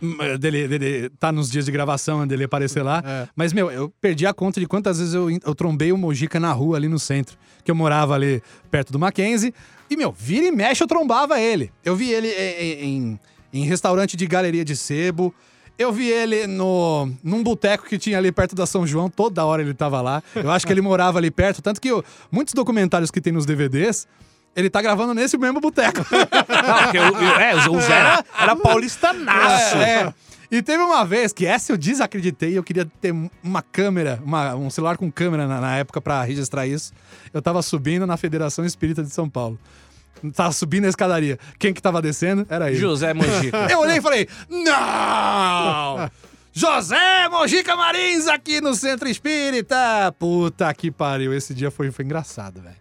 [0.00, 3.02] hum, dele, dele tá nos dias de gravação, dele aparecer lá.
[3.04, 3.28] É.
[3.34, 6.52] Mas, meu, eu perdi a conta de quantas vezes eu, eu trombei o Mojica na
[6.52, 7.36] rua ali no centro.
[7.64, 8.40] Que eu morava ali
[8.70, 9.52] perto do Mackenzie.
[9.90, 11.72] E, meu, vira e mexe eu trombava ele.
[11.84, 13.20] Eu vi ele em, em,
[13.52, 15.34] em restaurante de galeria de sebo.
[15.78, 19.62] Eu vi ele no, num boteco que tinha ali perto da São João, toda hora
[19.62, 20.22] ele tava lá.
[20.34, 23.46] Eu acho que ele morava ali perto, tanto que o- muitos documentários que tem nos
[23.46, 24.06] DVDs,
[24.54, 26.04] ele tá gravando nesse mesmo boteco.
[27.40, 29.76] É, o Zé era, era paulistanaço.
[29.76, 30.14] É, é.
[30.50, 34.68] E teve uma vez que essa eu desacreditei eu queria ter uma câmera, uma- um
[34.68, 36.92] celular com câmera na, na época pra registrar isso.
[37.32, 39.58] Eu tava subindo na Federação Espírita de São Paulo.
[40.34, 41.38] Tava subindo a escadaria.
[41.58, 42.46] Quem que tava descendo?
[42.50, 42.78] Era ele.
[42.78, 43.66] José Mojica.
[43.72, 46.10] Eu olhei e falei: Não!
[46.52, 50.14] José Mojica Marins aqui no Centro Espírita!
[50.18, 52.76] Puta que pariu, esse dia foi, foi engraçado, velho.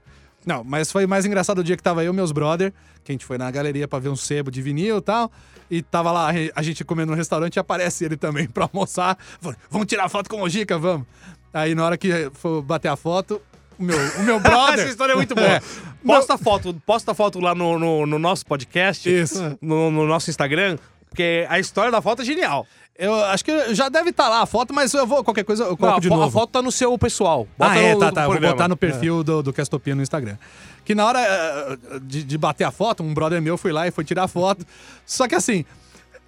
[0.46, 2.74] Não, mas foi mais engraçado o dia que tava eu e meus brother,
[3.04, 5.32] que a gente foi na galeria pra ver um sebo de vinil e tal.
[5.70, 9.18] E tava lá a gente comendo no restaurante e aparece ele também pra almoçar.
[9.40, 11.08] Falei, vamos tirar foto com o Mojica, vamos.
[11.54, 13.42] Aí na hora que for bater a foto,
[13.78, 14.80] o meu, o meu brother.
[14.80, 15.62] Essa história é muito boa.
[16.06, 19.58] Posta foto, posta foto lá no, no, no nosso podcast, Isso.
[19.62, 20.78] no, no nosso Instagram,
[21.12, 22.66] porque a história da foto é genial.
[22.98, 25.70] Eu acho que já deve estar lá a foto, mas eu vou, qualquer coisa, eu
[25.72, 26.28] Não, coloco a, de fo- novo.
[26.28, 27.48] a foto tá no seu pessoal.
[27.58, 28.28] Bota ah, é, no, tá, tá.
[28.28, 30.38] Vou botar no perfil do, do Castopia no Instagram.
[30.86, 33.92] Que na hora eh, de, de bater a foto, um brother meu foi lá e
[33.92, 34.66] foi tirar a foto.
[35.06, 35.66] Só que assim,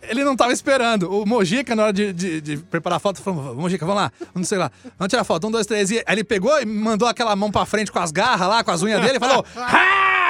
[0.01, 1.11] ele não tava esperando.
[1.15, 4.49] O Mojica, na hora de, de- de preparar a foto, falou: Mojica, vamos lá, vamos
[4.49, 5.47] sei lá, vamos tirar foto.
[5.47, 5.91] Um, dois, três.
[5.91, 8.71] E aí ele pegou e mandou aquela mão pra frente com as garras lá, com
[8.71, 10.22] as unhas dele e falou: "Ah!"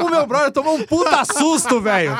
[0.00, 2.16] O meu brother tomou um puta susto, velho.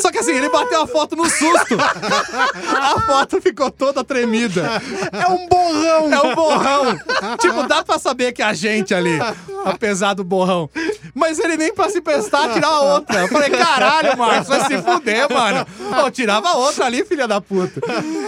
[0.00, 1.76] Só que assim, ele bateu a foto no susto.
[1.78, 4.80] A foto ficou toda tremida.
[5.12, 6.12] É um borrão.
[6.12, 6.98] É um borrão.
[7.38, 9.18] tipo, dá pra saber que é a gente ali,
[9.64, 10.68] apesar do borrão.
[11.14, 13.20] Mas ele nem pra se prestar tirar a outra.
[13.20, 15.66] Eu falei, caralho, Marcos, vai se fuder, mano.
[15.98, 17.80] Eu tirava outra ali, filha da puta.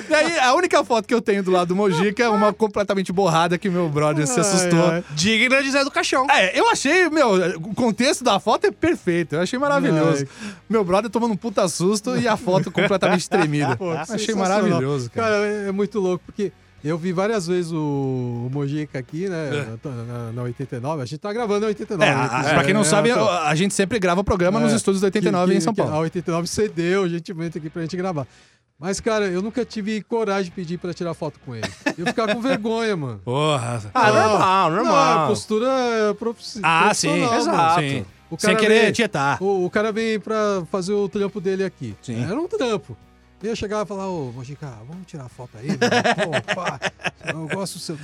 [0.09, 3.13] E aí, a única foto que eu tenho do lado do Mojica é uma completamente
[3.13, 4.91] borrada que meu brother se assustou.
[4.91, 5.05] ai.
[5.11, 6.27] Digna de Zé do Caixão.
[6.31, 9.35] É, eu achei, meu, o contexto da foto é perfeito.
[9.35, 10.27] Eu achei maravilhoso.
[10.69, 13.77] Meu brother tomando um puta susto e a foto completamente tremida.
[13.77, 15.33] Pô, achei maravilhoso, cara.
[15.35, 16.53] Cara, é muito louco, porque
[16.89, 19.77] eu vi várias vezes o, o Mojica aqui, né?
[19.85, 21.03] Na, na- na 89.
[21.03, 22.11] A gente tá gravando na 89.
[22.11, 24.73] É, a, pra quem não É, sabe, então, a, gente sempre grava o programa nos
[24.73, 25.93] É, estúdios da 89 que- em São Paulo.
[25.95, 28.27] A 89 cedeu gentilmente aqui pra gente gravar.
[28.79, 31.69] Mas, cara, eu nunca tive coragem de pedir pra tirar foto com ele.
[31.99, 33.21] Eu ficava com vergonha, mano.
[33.25, 33.83] Porra.
[33.93, 35.25] Ah, normal, Não, normal.
[35.25, 37.41] a postura é profi- Ah, sim, profissional, mano.
[37.43, 37.81] exato.
[37.81, 38.07] Sim.
[38.31, 39.43] O Sem querer vem- tietar.
[39.43, 41.95] O, o cara vem pra fazer o trampo dele aqui.
[42.01, 42.23] Sim.
[42.25, 42.97] Era um trampo.
[43.43, 45.69] Eu ia chegar e falar, ô, Mojica, vamos tirar foto aí.
[45.73, 46.79] Pô, pá,
[47.27, 47.97] eu gosto do seu.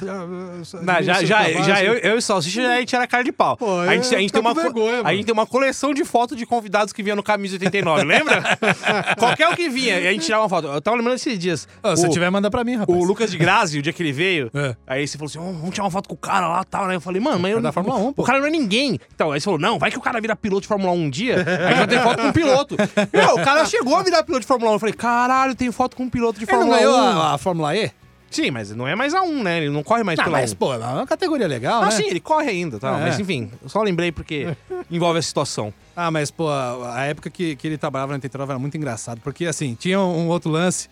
[0.83, 3.33] Não, já, já, já eu, eu e o Salsicha já a gente era cara de
[3.33, 3.55] pau.
[3.55, 6.07] Pô, a, gente, eu a, gente tem uma, vergonha, a gente tem uma coleção de
[6.07, 8.43] fotos de convidados que vinham no Camisa 89, lembra?
[9.19, 10.69] Qualquer um que vinha, e a gente tirava uma foto.
[10.69, 11.69] Eu tava lembrando esses dias.
[11.97, 12.99] Se o, tiver, manda pra mim, rapaz.
[12.99, 14.75] o Lucas de Grazi, o dia que ele veio, É.
[14.87, 16.87] aí você falou assim: "Ô, vamos tirar uma foto com o cara lá e tal,
[16.87, 16.95] né?
[16.97, 18.23] Eu falei, mano, mas eu da Fórmula 1, O pô.
[18.23, 18.99] cara não é ninguém.
[19.15, 21.11] Então, aí você falou: não, vai que o cara vira piloto de Fórmula 1 um
[21.11, 22.77] dia, a gente vai ter foto com o piloto.
[23.13, 24.75] Meu, o cara chegou a virar piloto de Fórmula 1.
[24.75, 24.95] Eu falei,
[25.29, 27.21] caralho, tem foto com um piloto de Ele não Fórmula ganhou 1.
[27.21, 27.91] a, a Fórmula E?
[28.31, 29.59] Sim, mas não é mais a 1, né?
[29.59, 30.57] Ele não corre mais Não, pela mas, 1.
[30.57, 31.91] pô, é uma categoria legal, Ah, né?
[31.93, 32.99] sim, ele corre ainda, tá?
[32.99, 33.01] É.
[33.03, 34.55] Mas enfim, eu só lembrei porque
[34.91, 35.73] envolve a situação.
[35.95, 39.47] Ah, mas, pô, a época que, que ele trabalhava na 89 era muito engraçado, porque,
[39.47, 40.89] assim, tinha um outro lance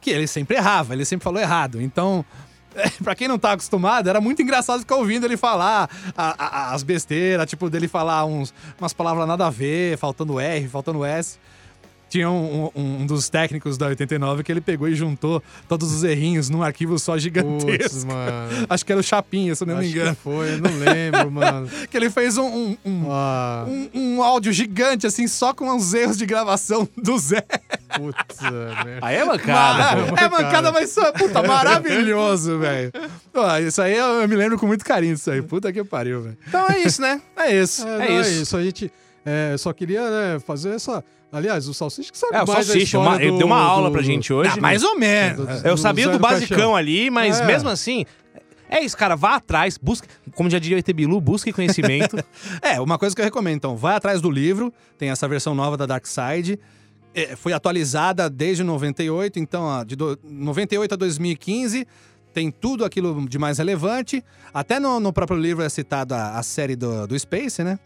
[0.00, 1.80] que ele sempre errava, ele sempre falou errado.
[1.80, 2.24] Então,
[3.02, 6.34] pra quem não tá acostumado, era muito engraçado ficar ouvindo ele falar a-
[6.70, 11.04] a- as besteiras, tipo, dele falar uns, umas palavras nada a ver, faltando R, faltando
[11.04, 11.38] S.
[12.12, 16.04] Tinha um, um- um dos técnicos da 89 que ele pegou e juntou todos os
[16.04, 18.06] errinhos num arquivo só Putz, gigantesco.
[18.06, 18.66] mano.
[18.68, 20.16] Acho que era o Chapinha, se eu não me Acho que engano.
[20.22, 21.68] foi, eu não lembro, mano.
[21.90, 25.94] Que ele fez um- um- um, Ah, um, um áudio gigante, assim, só com uns
[25.94, 27.42] erros de gravação do Zé.
[27.96, 28.98] putz, merda.
[29.00, 30.16] Aí é Ah, mancada, pô.
[30.18, 32.92] é mancada, mas só, puta, maravilhoso, velho.
[33.66, 35.40] Isso aí eu, eu me lembro com muito carinho disso aí.
[35.40, 36.36] Puta que pariu, velho.
[36.46, 37.22] Então é isso, né?
[37.38, 37.88] É isso.
[37.88, 38.28] É, É não, isso.
[38.30, 38.56] é isso.
[38.58, 38.92] A gente
[39.24, 41.02] é, só queria né, fazer essa.
[41.32, 43.46] Aliás, o Salsicha que sabe É, o mais da Salsicha, história uma- ele do- deu
[43.46, 44.50] uma aula do- pra gente hoje.
[44.54, 45.46] Ah, mais ou menos.
[45.62, 46.38] do- Eu sabia do Caixão.
[46.40, 47.46] basicão ali, mas É.
[47.46, 48.04] mesmo assim.
[48.68, 49.16] É isso, cara.
[49.16, 50.06] Vá atrás, busque.
[50.34, 52.16] Como já diria o ET Bilu, busque conhecimento.
[52.62, 55.76] É, uma coisa que eu recomendo, então, vai atrás do livro, tem essa versão nova
[55.76, 56.58] da Dark Side.
[57.14, 61.86] É, foi atualizada desde 98, então, ó, de do, 98 a 2015,
[62.32, 64.24] tem tudo aquilo de mais relevante.
[64.54, 67.78] Até no, no próprio livro é citada a, a série do, do Space, né?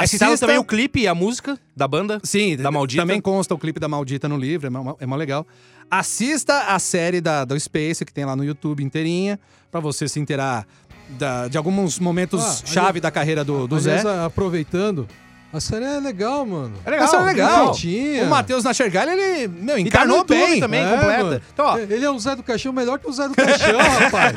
[0.00, 2.20] É Assista- também o clipe e a música da banda.
[2.24, 3.02] Sim, Da Maldita.
[3.02, 5.46] também consta o clipe da Maldita no livro, é mó, é mó legal.
[5.90, 9.38] Assista a série da, do Space, que tem lá no YouTube inteirinha,
[9.70, 10.66] pra você se inteirar
[11.10, 14.08] da- de alguns momentos Ah, chave da carreira do, do Aliás, Zé.
[14.08, 15.06] a- aproveitando,
[15.52, 16.74] a série é legal, mano.
[16.84, 17.06] É legal.
[17.06, 17.66] Essa é legal.
[17.66, 18.24] Bonitinha.
[18.24, 20.60] O Matheus Nachergalli, ele, meu, tá no encarnou YouTube bem.
[20.60, 21.24] também, É, completa.
[21.24, 21.40] mano.
[21.52, 24.32] Então, ó, Ele é o Zé do Caixão melhor que o Zé do Caixão, rapaz.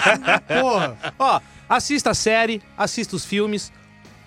[0.61, 0.97] Porra.
[1.17, 1.39] ó,
[1.69, 3.71] assista a série, assista os filmes,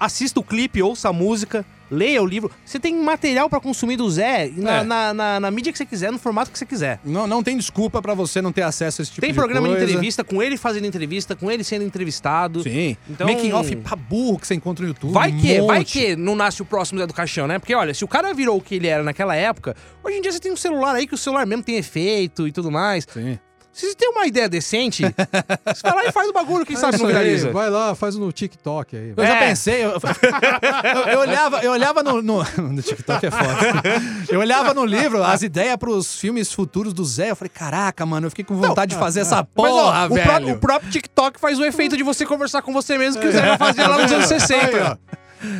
[0.00, 2.50] assista o clipe, ouça a música, leia o livro.
[2.64, 4.84] Você tem material pra consumir do Zé na, É.
[4.84, 6.98] na, na- na mídia que você quiser, no formato que você quiser.
[7.04, 9.66] Não, não tem desculpa pra você não ter acesso a esse tipo tem de programa
[9.68, 9.84] coisa.
[9.84, 12.62] de entrevista, com ele fazendo entrevista, com ele sendo entrevistado.
[12.62, 12.96] Sim.
[13.08, 15.12] Então- Making off pra burro que você encontra no YouTube.
[15.12, 15.92] Vai um que, vai monte.
[15.92, 17.58] que não nasce o próximo Zé do Caixão, né?
[17.58, 20.32] Porque, olha, se o cara virou o que ele era naquela época, hoje em dia
[20.32, 23.06] você tem um celular aí que o celular mesmo tem efeito e tudo mais.
[23.12, 23.38] Sim.
[23.72, 25.04] Se você tem uma ideia decente,
[25.64, 27.52] você vai lá e faz o bagulho, quem sabe É não isso aí, viraliza.
[27.52, 29.14] Vai lá, faz no TikTok aí.
[29.16, 29.48] Eu já É.
[29.48, 33.82] pensei, eu, eu- eu olhava, eu olhava no, no, no TikTok é foda.
[34.28, 37.30] Eu olhava no livro as ideias pros filmes futuros do Zé.
[37.30, 40.14] Eu falei, caraca, mano, eu fiquei com vontade de fazer essa Mas, ó, porra, o,
[40.14, 40.22] velho.
[40.26, 43.32] próprio, o próprio TikTok faz o efeito de você conversar com você mesmo que o
[43.32, 44.98] Zé já fazia lá nos anos 60.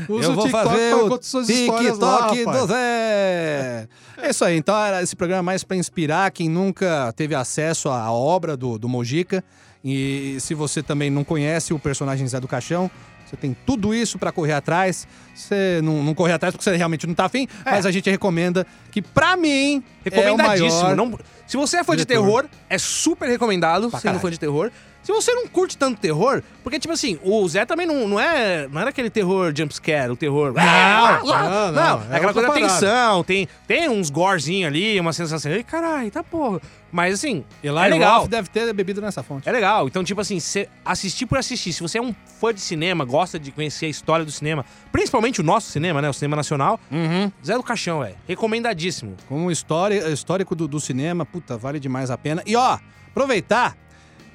[0.08, 2.60] Usa eu o vou TikTok fazer o lá, TikTok rapaz.
[2.60, 3.88] do Zé.
[4.18, 4.56] É isso aí.
[4.56, 8.78] Então, era esse programa é mais pra inspirar quem nunca teve acesso à obra do,
[8.78, 9.42] do Mojica.
[9.84, 12.90] E se você também não conhece o personagem Zé do Caixão,
[13.24, 15.06] você tem tudo isso pra correr atrás.
[15.34, 18.66] Você não, não correr atrás porque você realmente não tá afim, mas a gente recomenda
[18.90, 20.82] que, pra mim, é o Recomendadíssimo.
[20.82, 20.96] maior...
[20.96, 22.22] Não- se você é fã de diretor.
[22.24, 24.20] terror, é super recomendado Pra sendo caralho.
[24.20, 24.70] fã de terror.
[25.02, 28.68] Se você não curte tanto terror, porque, tipo assim, o Zé também não, não é.
[28.68, 30.52] Não era aquele terror jumpscare, o terror.
[30.52, 35.12] Não, não, não, é é aquela coisa da tensão, tem, tem uns gorezinhos ali, uma
[35.12, 35.50] sensação.
[35.50, 36.60] Ei, caralho, tá porra.
[36.92, 38.20] Mas assim, Eli é legal.
[38.22, 39.48] Roth deve ter bebido nessa fonte.
[39.48, 39.86] É legal.
[39.86, 40.38] Então, tipo assim,
[40.84, 41.72] assistir por assistir.
[41.72, 45.40] Se você é um fã de cinema, gosta de conhecer a história do cinema, principalmente
[45.40, 46.08] o nosso cinema, né?
[46.10, 47.30] O cinema nacional, Uhum.
[47.44, 48.16] Zé do Caixão, velho.
[48.26, 49.16] Recomendadíssimo.
[49.28, 52.42] Como história, histórico do, do cinema, puta, vale demais a pena.
[52.44, 52.78] E ó,
[53.08, 53.76] aproveitar,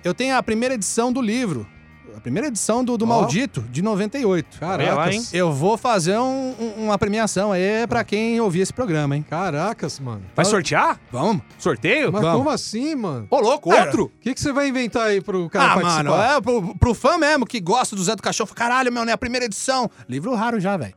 [0.06, 1.68] eu tenho a primeira edição do livro.
[2.16, 3.08] A primeira edição do, do Ó.
[3.10, 4.58] Maldito, de 98.
[4.62, 5.20] Olha lá, hein?
[5.20, 5.34] Caracas.
[5.34, 9.26] Eu vou fazer um- um- uma premiação aí pra quem ouvir esse programa, hein?
[9.30, 10.22] Caracas, mano.
[10.34, 10.98] Vai sortear?
[11.12, 11.44] Vamos?
[11.60, 12.14] Sorteio?
[12.14, 12.38] Mas Vamos.
[12.38, 13.28] como assim, mano?
[13.30, 13.82] Ô, louco, É.
[13.84, 14.06] outro?
[14.06, 16.04] O que, que você vai inventar aí pro cara ah, participar?
[16.06, 18.50] mano, é pro, pro fã mesmo que gosta do Zé do Cachorro.
[18.56, 19.12] Caralho, meu, né?
[19.12, 19.92] A primeira edição.
[20.08, 20.96] Livro raro já, velho.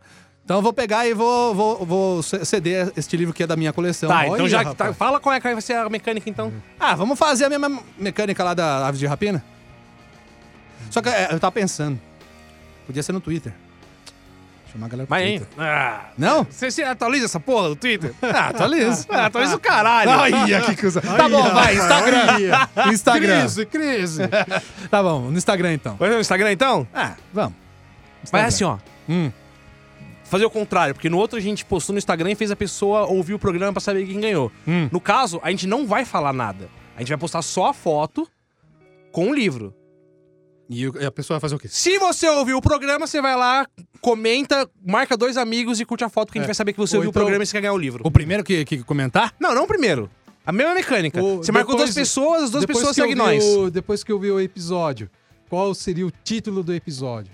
[0.48, 3.70] Então eu vou pegar e vou, vou, vou ceder este livro que é da minha
[3.70, 4.08] coleção.
[4.08, 6.50] Tá, Olha, então já tá, fala qual é que vai ser a mecânica, então.
[6.80, 9.44] Ah, vamos fazer a mesma mecânica lá da Aves de Rapina?
[10.88, 12.00] Só que é, eu tava pensando.
[12.86, 13.52] Podia ser no Twitter.
[14.72, 15.38] Chamar a galera pro Mas, hein?
[15.40, 15.62] Twitter.
[15.62, 16.44] Ah, Não?
[16.44, 18.14] você, você atualiza essa porra do Twitter?
[18.22, 19.04] Ah, atualiza.
[19.10, 20.10] ah, atualiza o caralho.
[20.12, 21.02] Olha que coisa.
[21.02, 22.26] Tá bom, vai, Instagram.
[22.90, 23.40] Instagram.
[23.42, 24.22] Crise, crise.
[24.90, 25.96] Tá bom, no Instagram então.
[25.96, 26.88] Vai no Instagram, então?
[26.94, 27.52] Ah, vamos.
[28.32, 28.78] Vai assim, ó.
[29.06, 29.30] Hum.
[30.28, 33.06] Fazer o contrário, porque no outro a gente postou no Instagram e fez a pessoa
[33.06, 34.52] ouvir o programa pra saber quem ganhou.
[34.66, 34.88] Hum.
[34.92, 36.68] No caso, a gente não vai falar nada.
[36.96, 38.28] A gente vai postar só a foto
[39.12, 39.74] com o livro.
[40.70, 41.66] E a pessoa vai fazer o quê?
[41.68, 43.66] Se você ouviu o programa, você vai lá,
[44.02, 46.48] comenta, marca dois amigos e curte a foto que a gente É.
[46.48, 48.02] vai saber que você Ou ouviu então- o programa e você quer ganhar o livro.
[48.06, 49.34] O primeiro que, que comentar?
[49.40, 50.10] Não, não o primeiro.
[50.44, 51.22] A mesma mecânica.
[51.22, 53.42] O- você marcou duas pessoas, as duas pessoas seguem nós.
[53.44, 55.08] o- depois que eu vi o episódio,
[55.48, 57.32] qual seria o título do episódio?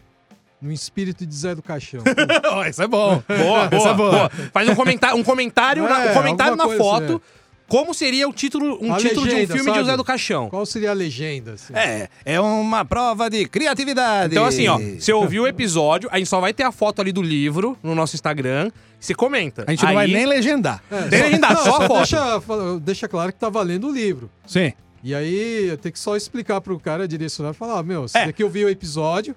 [0.61, 2.03] No espírito de Zé do Caixão.
[2.57, 3.23] oh, isso é bom.
[3.29, 4.11] Boa, Essa boa, é boa.
[4.11, 4.31] boa.
[4.53, 7.21] Faz um comentário, um comentário, na, É, um comentário na foto, assim,
[7.69, 9.79] como seria o título, um A título de um legenda, filme de sabe?
[9.81, 10.49] José do Caixão.
[10.49, 11.53] Qual seria a legenda?
[11.55, 11.75] assim?
[11.75, 14.35] É, é uma prova de criatividade.
[14.35, 17.11] Então, assim, ó, você ouviu o episódio, a gente só vai ter a foto ali
[17.13, 18.71] do livro no nosso Instagram.
[19.01, 19.65] Você comenta.
[19.67, 20.83] A gente não vai Aí- nem legendar.
[20.91, 21.97] É, legendar, não, só a foto.
[21.99, 22.41] Deixa,
[22.81, 24.31] deixa claro que tá valendo o livro.
[24.47, 24.73] Sim.
[25.03, 28.17] E aí eu tenho que só explicar pro cara direcionar e falar: ah, meu, se
[28.17, 28.27] É.
[28.27, 29.35] daqui eu vi o episódio.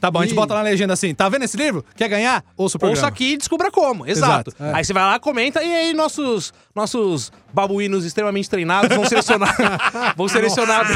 [0.00, 1.84] Tá bom, a gente bota na legenda assim, tá vendo esse livro?
[1.96, 2.44] Quer ganhar?
[2.56, 2.98] Ouça o programa.
[2.98, 4.06] Ouça aqui e descubra como.
[4.06, 4.50] Exato.
[4.50, 4.72] Exato, é.
[4.78, 9.54] Aí você vai lá, comenta, e aí nossos, nossos babuínos extremamente treinados vão selecionar,
[10.16, 10.86] vão selecionar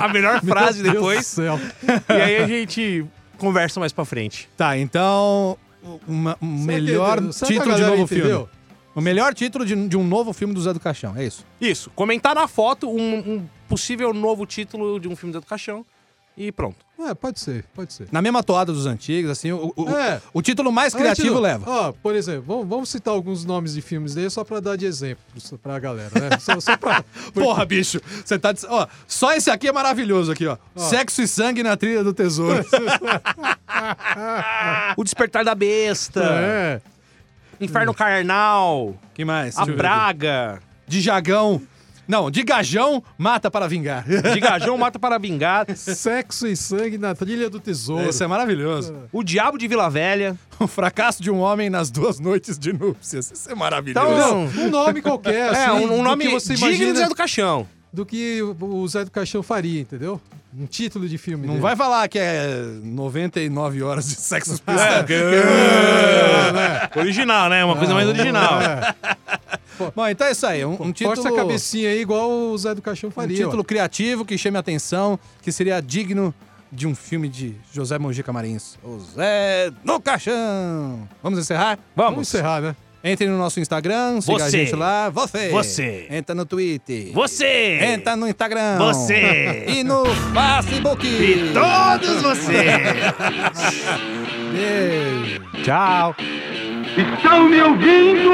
[0.00, 1.18] a melhor frase Meu Deus depois.
[1.20, 1.60] do céu.
[2.08, 3.04] E aí a gente
[3.38, 4.48] conversa mais pra frente.
[4.56, 5.58] Tá, então.
[5.84, 8.26] o- uma- o Será melhor que- título de novo entendeu?
[8.26, 8.48] filme.
[8.94, 11.44] O melhor título de, de um novo filme do Zé do Caixão, é isso.
[11.60, 11.90] Isso.
[11.96, 15.84] Comentar na foto um, um possível novo título de um filme do Caixão.
[16.36, 16.76] E pronto.
[16.98, 18.06] É, pode ser, pode ser.
[18.12, 20.20] Na mesma toada dos antigos, assim, o, o, É.
[20.32, 21.64] o título mais criativo Antes leva.
[21.70, 24.86] Ó, por exemplo, vamos, vamos citar alguns nomes de filmes dele só pra dar de
[24.86, 25.22] exemplo
[25.60, 26.38] pra galera, né?
[26.38, 27.04] Só, só pra.
[27.34, 28.52] Porra, bicho, você tá.
[28.52, 30.56] dis- Ó, só esse aqui é maravilhoso aqui, ó.
[30.76, 32.64] Sexo e sangue na trilha do tesouro.
[34.96, 36.22] O Despertar da Besta.
[36.22, 36.80] É.
[37.60, 38.96] Inferno Carnal.
[39.14, 39.56] que mais?
[39.58, 39.64] A.
[39.66, 40.60] Braga.
[40.86, 41.60] De jagão.
[42.06, 44.04] Não, de gajão, mata para vingar.
[44.04, 45.66] De Gajão Mata para Vingar.
[45.76, 48.08] Sexo e sangue na trilha do tesouro.
[48.08, 48.94] Esse é maravilhoso.
[49.12, 50.36] O Diabo de Vila Velha.
[50.58, 53.30] O fracasso de um homem nas duas noites de núpcias.
[53.30, 54.08] Isso é maravilhoso.
[54.10, 56.98] Então, Um nome qualquer, é, assim, um, um do nome que você digno imagina do
[56.98, 57.66] Zé do Caixão.
[57.92, 60.20] do que o Zé do Caixão faria, entendeu?
[60.54, 61.62] Um título de filme Não dele.
[61.62, 62.46] vai falar que é
[62.82, 64.60] 99 horas de sexo
[66.96, 67.64] Original, né?
[67.64, 68.58] Uma coisa mais original.
[69.94, 70.64] Bom, então é isso aí.
[70.64, 73.36] Um, um título, Força a cabecinha aí, igual o Zé do Caixão um faria.
[73.36, 76.34] título criativo que chame a atenção, que seria digno
[76.70, 78.78] de um filme de José Mojica Marins.
[78.82, 81.08] O Zé no Caixão.
[81.22, 81.78] Vamos encerrar?
[81.94, 82.28] Vamos Vamos.
[82.28, 82.76] encerrar, né?
[83.04, 84.50] Entre no nosso Instagram, siga a Você.
[84.58, 85.10] gente lá.
[85.10, 85.48] Você.
[85.48, 86.06] Você.
[86.08, 87.10] Entra no Twitter.
[87.12, 87.80] Você!
[87.82, 88.78] Entra no Instagram.
[88.78, 89.64] Você.
[89.74, 91.04] E no Facebook.
[91.04, 92.54] E todos vocês!
[94.52, 95.42] Beijo.
[95.64, 96.14] Tchau!
[97.16, 98.30] Estão me ouvindo?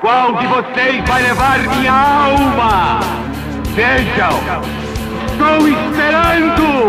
[0.00, 3.00] Qual de vocês vai levar minha alma?
[3.74, 4.30] Vejam,
[5.26, 6.88] estou esperando!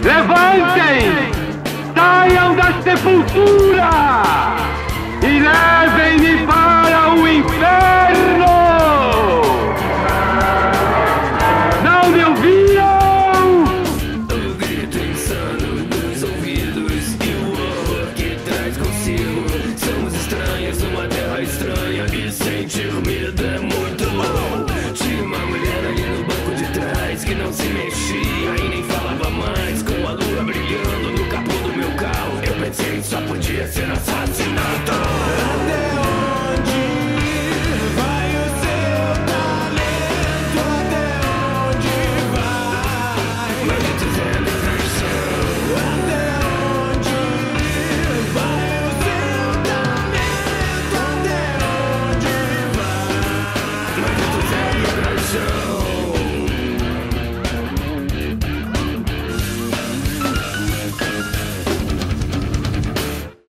[0.00, 1.32] Levantem!
[1.92, 3.90] Saiam da sepultura!
[5.22, 8.03] E levem-me para o inferno!